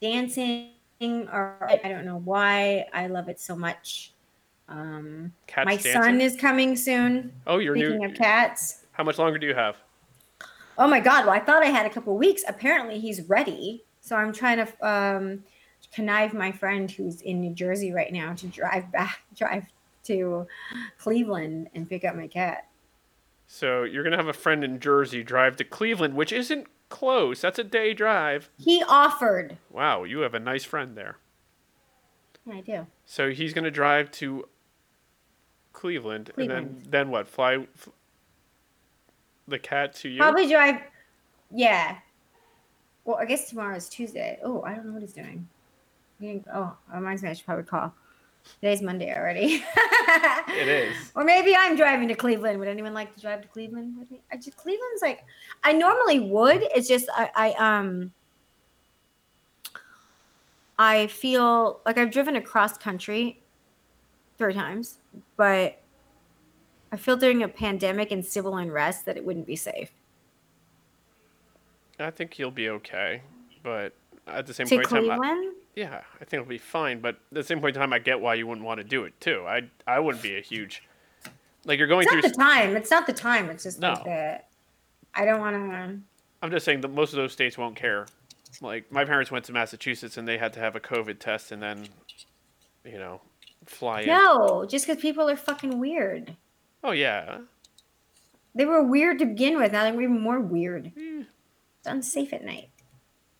[0.00, 0.70] dancing
[1.00, 4.12] or I don't know why I love it so much.
[4.68, 5.92] Um Cats my dancing.
[5.92, 7.32] son is coming soon.
[7.46, 8.06] oh, your Speaking new.
[8.06, 8.84] of cats.
[8.92, 9.76] How much longer do you have?
[10.78, 12.42] Oh my god, well I thought I had a couple weeks.
[12.46, 13.84] Apparently he's ready.
[14.00, 15.44] So I'm trying to um
[15.92, 19.64] connive my friend who's in New Jersey right now to drive back drive
[20.04, 20.46] to
[20.98, 22.68] Cleveland and pick up my cat.
[23.46, 27.40] So you're gonna have a friend in Jersey drive to Cleveland, which isn't close.
[27.42, 28.50] That's a day drive.
[28.58, 29.58] He offered.
[29.70, 31.16] Wow, you have a nice friend there.
[32.46, 32.86] Yeah, I do.
[33.04, 34.48] So he's gonna drive to
[35.72, 37.28] Cleveland, and then then what?
[37.28, 37.66] Fly
[39.48, 40.18] the cat to you?
[40.18, 40.76] Probably drive.
[41.50, 41.98] Yeah.
[43.04, 44.38] Well, I guess tomorrow is Tuesday.
[44.44, 45.48] Oh, I don't know what he's doing.
[46.20, 47.92] He Oh, it reminds me, I should probably call.
[48.60, 49.64] Today's Monday already.
[50.48, 50.94] It is.
[51.14, 52.58] Or maybe I'm driving to Cleveland.
[52.58, 54.20] Would anyone like to drive to Cleveland with me?
[54.30, 55.24] I just Cleveland's like,
[55.64, 56.62] I normally would.
[56.74, 58.12] It's just I, I um.
[60.78, 63.40] I feel like I've driven across country
[64.36, 64.98] three times,
[65.36, 65.80] but
[66.92, 69.90] I feel during a pandemic and civil unrest that it wouldn't be safe.
[71.98, 73.22] I think you'll be okay,
[73.62, 73.94] but
[74.26, 77.00] at the same to point in time, I, yeah, I think it'll be fine.
[77.00, 79.04] But at the same point in time, I get why you wouldn't want to do
[79.04, 79.44] it too.
[79.46, 80.82] I I wouldn't be a huge
[81.64, 82.22] like you're going It's through.
[82.22, 82.76] not the time.
[82.76, 83.50] It's not the time.
[83.50, 84.04] It's just like No.
[84.04, 84.40] the.
[85.14, 85.98] I don't want to.
[86.42, 88.06] I'm just saying that most of those states won't care.
[88.60, 91.62] Like my parents went to Massachusetts and they had to have a COVID test and
[91.62, 91.86] then,
[92.84, 93.20] you know,
[93.66, 94.08] fly in.
[94.08, 96.36] No, just because people are fucking weird.
[96.84, 97.38] Oh yeah,
[98.54, 99.72] They were weird to begin with.
[99.72, 100.86] Now they're even more weird.
[100.96, 101.22] Eh,
[101.78, 102.70] It's unsafe at night.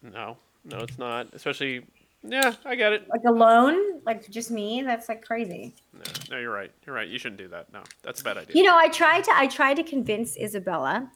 [0.02, 1.28] no, no, it's not.
[1.32, 1.84] Especially,
[2.22, 3.08] yeah, I get it.
[3.08, 4.82] Like alone, like just me.
[4.82, 5.74] That's like crazy.
[5.92, 6.70] No, no, you're right.
[6.86, 7.08] You're right.
[7.08, 7.72] You shouldn't do that.
[7.72, 8.54] No, that's a bad idea.
[8.56, 11.10] You know, I tried to I tried to convince Isabella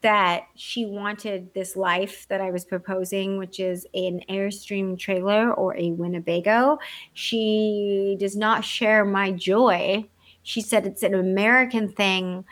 [0.00, 5.76] that she wanted this life that I was proposing, which is an Airstream trailer or
[5.76, 6.80] a Winnebago.
[7.14, 10.04] She does not share my joy.
[10.42, 12.44] She said it's an American thing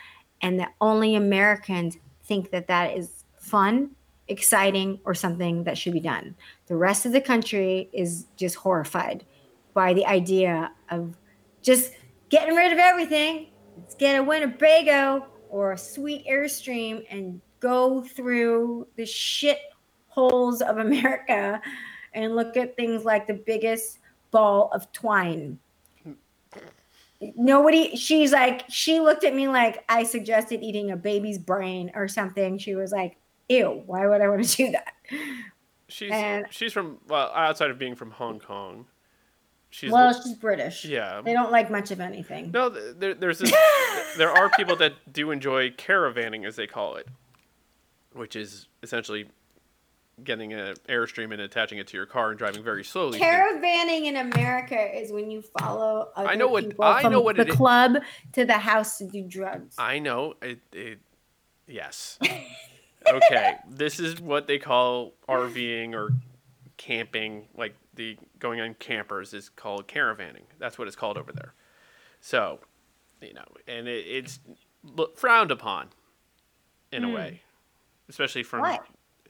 [0.42, 3.90] and that only Americans think that that is fun,
[4.28, 6.34] exciting, or something that should be done.
[6.66, 9.24] The rest of the country is just horrified
[9.74, 11.16] by the idea of
[11.62, 11.92] just
[12.28, 13.48] getting rid of everything.
[13.76, 19.58] Let's get a Winnebago or a sweet Airstream and go through the shit
[20.08, 21.60] holes of America
[22.14, 23.98] and look at things like the biggest
[24.30, 25.58] ball of twine.
[27.36, 32.08] Nobody, she's like, she looked at me like I suggested eating a baby's brain or
[32.08, 32.56] something.
[32.58, 33.16] She was like,
[33.48, 34.94] ew, why would I want to do that?
[35.88, 38.86] she's and- she's from well, outside of being from Hong Kong.
[39.72, 40.84] She's well, she's British.
[40.84, 41.20] yeah.
[41.24, 42.50] They don't like much of anything.
[42.52, 43.54] No, th- there, there's this,
[44.16, 47.06] there are people that do enjoy caravanning, as they call it,
[48.12, 49.28] which is essentially
[50.24, 53.18] getting an airstream and attaching it to your car and driving very slowly.
[53.18, 57.20] Caravanning in America is when you follow other I know what- people I from know
[57.20, 57.54] what the it is.
[57.56, 57.96] club
[58.32, 59.74] to the house to do drugs.
[59.78, 60.60] I know it.
[60.72, 60.98] it
[61.66, 62.18] yes.
[63.06, 66.12] okay, this is what they call RVing or
[66.76, 70.44] camping, like the going on campers is called caravanning.
[70.58, 71.52] That's what it's called over there.
[72.20, 72.60] So,
[73.20, 74.40] you know, and it, it's
[74.82, 75.88] look, frowned upon
[76.92, 77.14] in a Hmm.
[77.14, 77.42] way,
[78.08, 78.78] especially from Why?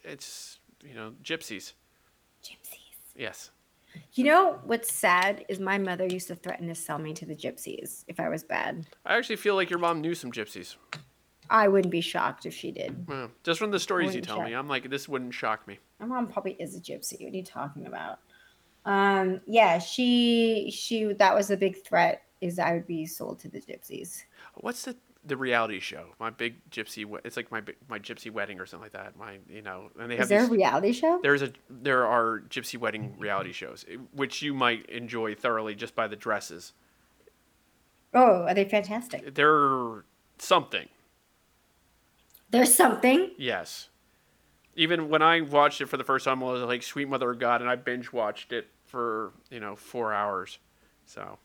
[0.05, 1.73] it's you know gypsies.
[2.43, 2.77] Gypsies.
[3.15, 3.51] Yes.
[4.13, 7.35] You know what's sad is my mother used to threaten to sell me to the
[7.35, 8.87] gypsies if I was bad.
[9.05, 10.77] I actually feel like your mom knew some gypsies.
[11.49, 13.09] I wouldn't be shocked if she did.
[13.09, 15.81] Well, just from the stories you tell shock- me, I'm like, this wouldn't shock me.
[15.99, 17.25] My mom probably is a gypsy.
[17.25, 18.21] What are you talking about?
[18.85, 23.49] Um, yeah, she she that was a big threat is I would be sold to
[23.49, 24.23] the gypsies.
[24.55, 26.07] What's the the reality show?
[26.19, 27.05] My big gypsy.
[27.05, 29.17] we- It's like my my gypsy wedding or something like that.
[29.17, 31.21] My you know, and they have Is there a reality show?
[31.23, 35.95] there's a there are gypsy wedding reality shows eh, which you might enjoy thoroughly just
[35.95, 36.73] by the dresses.
[38.15, 39.35] Oh, are they fantastic?
[39.35, 40.05] They're
[40.39, 40.89] something.
[42.51, 43.31] There's something.
[43.39, 43.89] Yes.
[44.75, 47.39] Even when I watched it for the first time, I was like, "Sweet Mother of
[47.39, 50.59] God," and I binge watched it for you know four hours.
[51.05, 51.39] So,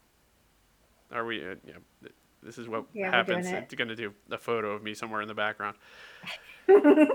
[1.11, 1.41] are we?
[1.47, 2.09] Uh, yeah,
[2.45, 3.47] this is what Yeah, happens.
[3.47, 3.55] it.
[3.55, 5.75] It's gonna do a photo of me somewhere in the background.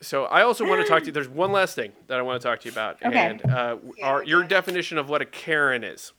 [0.00, 1.12] so I also want to talk to you.
[1.12, 3.18] There's one last thing that I want to talk to you about, Okay.
[3.18, 6.12] and uh, our your definition of what a Karen is.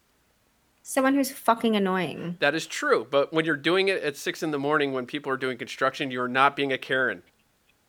[0.82, 2.38] Someone who's fucking annoying.
[2.40, 5.30] That is true, but when you're doing it at six in the morning when people
[5.32, 7.24] are doing construction, you're not being a Karen.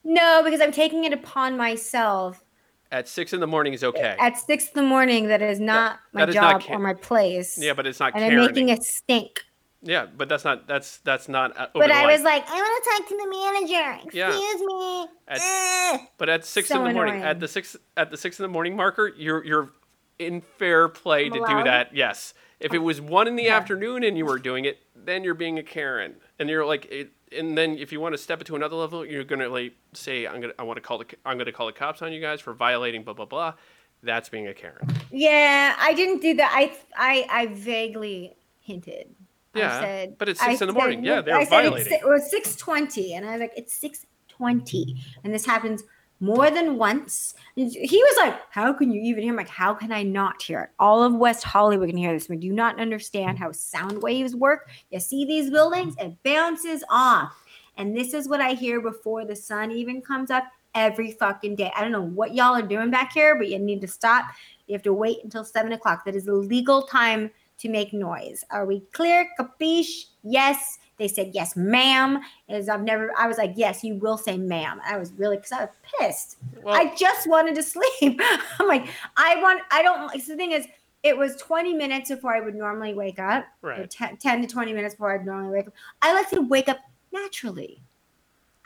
[0.02, 2.42] No, because I'm taking it upon myself
[2.90, 4.16] At six in the morning is okay.
[4.18, 5.28] at six in the morning.
[5.28, 7.56] That is not my that is not job ca- or my place.
[7.60, 8.38] yeah, but it's not and Karen.
[8.40, 9.44] I'm making a stink.
[9.82, 11.56] Yeah, but that's not that's that's not.
[11.56, 13.94] Uh, But I was like, I want to talk to the manager.
[14.04, 14.66] Excuse Yeah.
[14.66, 15.06] me.
[15.28, 17.28] At- But at six So in the morning, annoying.
[17.30, 19.70] at the six at the six in the morning marker, you're you're
[20.18, 21.94] in fair play I'm to do that.
[21.94, 22.34] Yes.
[22.58, 23.50] If it was one in the Okay.
[23.54, 27.12] afternoon and you were doing it, then you're being a Karen, and you're like, it,
[27.30, 30.26] and then if you want to step it to another level, you're gonna like say,
[30.26, 32.40] I'm gonna I want to call the I'm gonna call the cops on you guys
[32.40, 33.54] for violating blah blah blah.
[34.02, 34.88] That's being a Karen.
[35.12, 36.50] Yeah, I didn't do that.
[36.52, 39.14] I I I vaguely hinted.
[39.58, 41.04] Yeah, I said, but it's I six in the said- morning.
[41.04, 41.92] Yeah, they're I said violating.
[41.92, 45.82] It's, it was six twenty, and I was like, it's six twenty, and this happens
[46.20, 47.34] more than once.
[47.54, 50.60] He was like, "How can you even hear?" I'm like, "How can I not hear
[50.62, 52.28] it?" All of West Hollywood can hear this.
[52.28, 54.68] We do not understand how sound waves work.
[54.90, 57.44] You see these buildings, it bounces off,
[57.76, 60.44] and this is what I hear before the sun even comes up
[60.74, 61.72] every fucking day.
[61.74, 64.26] I don't know what y'all are doing back here, but you need to stop.
[64.66, 66.04] You have to wait until seven o'clock.
[66.04, 68.44] That is the legal time to make noise.
[68.50, 69.28] Are we clear?
[69.38, 70.06] Capiche?
[70.22, 70.78] Yes.
[70.98, 72.20] They said yes, ma'am.
[72.48, 74.80] As I've never, I was like, yes, you will say ma'am.
[74.84, 75.68] I was really because I was
[76.00, 76.36] pissed.
[76.62, 78.20] Well, I just wanted to sleep.
[78.58, 80.10] I'm like, I want, I don't.
[80.20, 80.66] So the thing is,
[81.04, 83.46] it was 20 minutes before I would normally wake up.
[83.62, 83.88] right.
[83.88, 85.72] 10, 10 to 20 minutes before I'd normally wake up.
[86.02, 86.78] I like to wake up
[87.12, 87.80] naturally.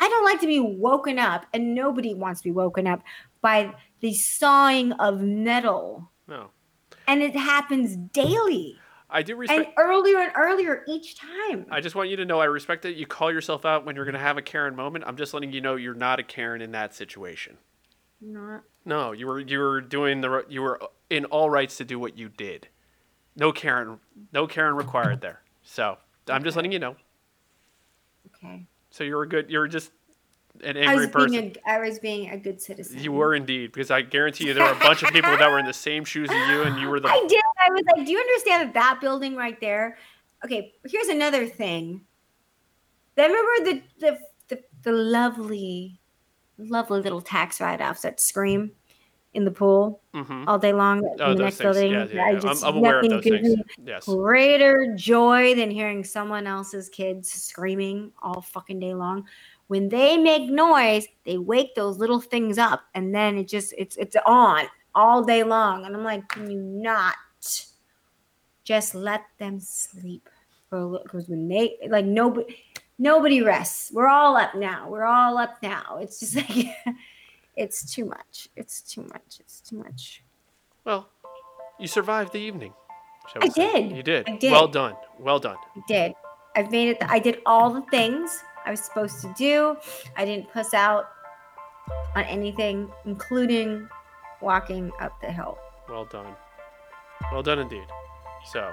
[0.01, 3.03] I don't like to be woken up, and nobody wants to be woken up
[3.43, 6.11] by the sawing of metal.
[6.27, 6.49] No,
[7.07, 8.79] And it happens daily
[9.13, 9.67] I do respect.
[9.67, 11.67] and earlier and earlier each time.
[11.71, 14.05] I just want you to know I respect that you call yourself out when you're
[14.07, 15.05] going to have a Karen moment.
[15.07, 17.59] I'm just letting you know you're not a Karen in that situation.
[18.21, 21.99] Not No, you were you were doing the you were in all rights to do
[21.99, 22.69] what you did.
[23.37, 23.99] No Karen,
[24.33, 25.43] no Karen required there.
[25.63, 25.99] So
[26.29, 26.97] I'm just letting you know.
[28.37, 28.67] okay.
[28.91, 29.51] So you're a good.
[29.51, 29.91] You're just
[30.63, 31.31] an I angry was person.
[31.31, 32.99] being a, I was being a good citizen.
[33.03, 35.59] You were indeed, because I guarantee you there were a bunch of people that were
[35.59, 37.09] in the same shoes as you, and you were the.
[37.09, 37.41] I did.
[37.67, 39.97] I was like, do you understand that that building right there?
[40.45, 42.03] Okay, here's another thing.
[43.17, 46.01] I remember the the the, the lovely,
[46.59, 48.73] lovely little tax write-offs that scream
[49.35, 51.77] in the pool hmm all day long Oh, in the next things.
[51.77, 51.93] building.
[51.93, 53.55] Yeah, yeah, I just, I'm, I'm aware of those things.
[53.83, 54.05] Yes.
[54.05, 59.27] greater joy than hearing someone else's kids screaming all fucking day long.
[59.73, 63.97] When they make noise, they wake those little things up, and then it just it's
[63.97, 65.87] it's on all day long.
[65.87, 67.15] And I'm like, can you not
[68.65, 70.29] just let them sleep
[70.69, 71.05] for a little?
[71.05, 72.55] Because when they like nobody
[72.99, 73.91] nobody rests.
[73.95, 74.91] We're all up now.
[74.91, 75.97] We're all up now.
[76.03, 76.77] It's just like
[77.57, 78.51] it's too much.
[78.55, 79.41] It's too much.
[79.41, 80.23] It's too much.
[80.85, 81.09] Well,
[81.81, 82.75] you survived the evening.
[83.41, 83.73] I say.
[83.89, 83.97] did.
[83.97, 84.29] You did.
[84.29, 84.53] I did.
[84.53, 84.97] Well done.
[85.19, 85.57] Well done.
[85.75, 86.13] I did.
[86.57, 86.99] I've made it.
[87.09, 89.77] I did all the things I was supposed to do.
[90.17, 91.11] I didn't puss out
[92.15, 93.89] on anything, including
[94.41, 95.59] walking up the hill.
[95.89, 96.35] Well done.
[97.33, 97.87] Well done indeed.
[98.47, 98.73] So,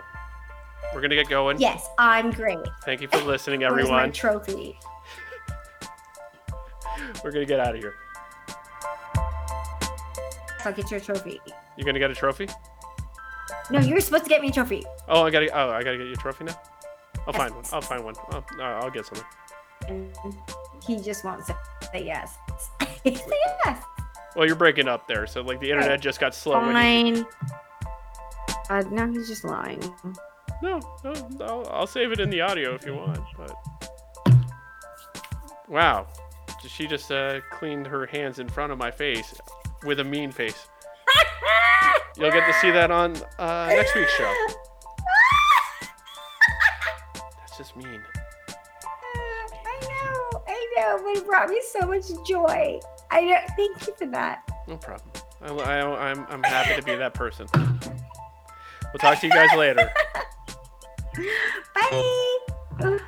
[0.94, 1.60] we're gonna get going.
[1.60, 2.58] Yes, I'm great.
[2.86, 4.12] Thank you for listening, Where's my everyone.
[4.12, 4.80] trophy?
[7.24, 7.94] We're gonna get out of here.
[10.66, 11.40] I'll get your trophy.
[11.78, 12.48] You're gonna get a trophy?
[13.72, 14.84] No, you're supposed to get me a trophy.
[15.08, 15.50] Oh, I gotta.
[15.52, 16.60] Oh, I gotta get you a trophy now.
[17.28, 17.38] I'll Yes.
[17.38, 17.66] find one.
[17.72, 18.16] I'll find one.
[18.32, 19.26] Oh, no, I'll get something.
[20.86, 21.54] He just won't say
[21.92, 22.38] say yes.
[23.04, 23.18] say
[23.66, 23.84] yes.
[24.36, 26.60] Well, you're breaking up there, so like the internet just got slow.
[26.60, 27.26] when you- Fine.
[28.70, 29.82] Uh, no, he's just lying.
[30.62, 33.20] No, no, I'll, I'll save it in the audio if you want.
[33.36, 33.56] But
[35.68, 36.06] wow,
[36.68, 39.34] she just uh, cleaned her hands in front of my face
[39.86, 40.68] with a mean face.
[42.18, 44.34] You'll get to see that on uh, next week's show.
[47.40, 48.02] That's just mean.
[51.10, 52.80] I know, I know, but it brought me so much joy.
[53.12, 53.38] I know.
[53.56, 54.44] Thank you for that.
[54.68, 55.10] No problem.
[55.42, 57.48] I, I, I'm I'm happy to be that person.
[57.54, 59.92] We'll talk to you guys later.
[62.80, 63.00] Bye.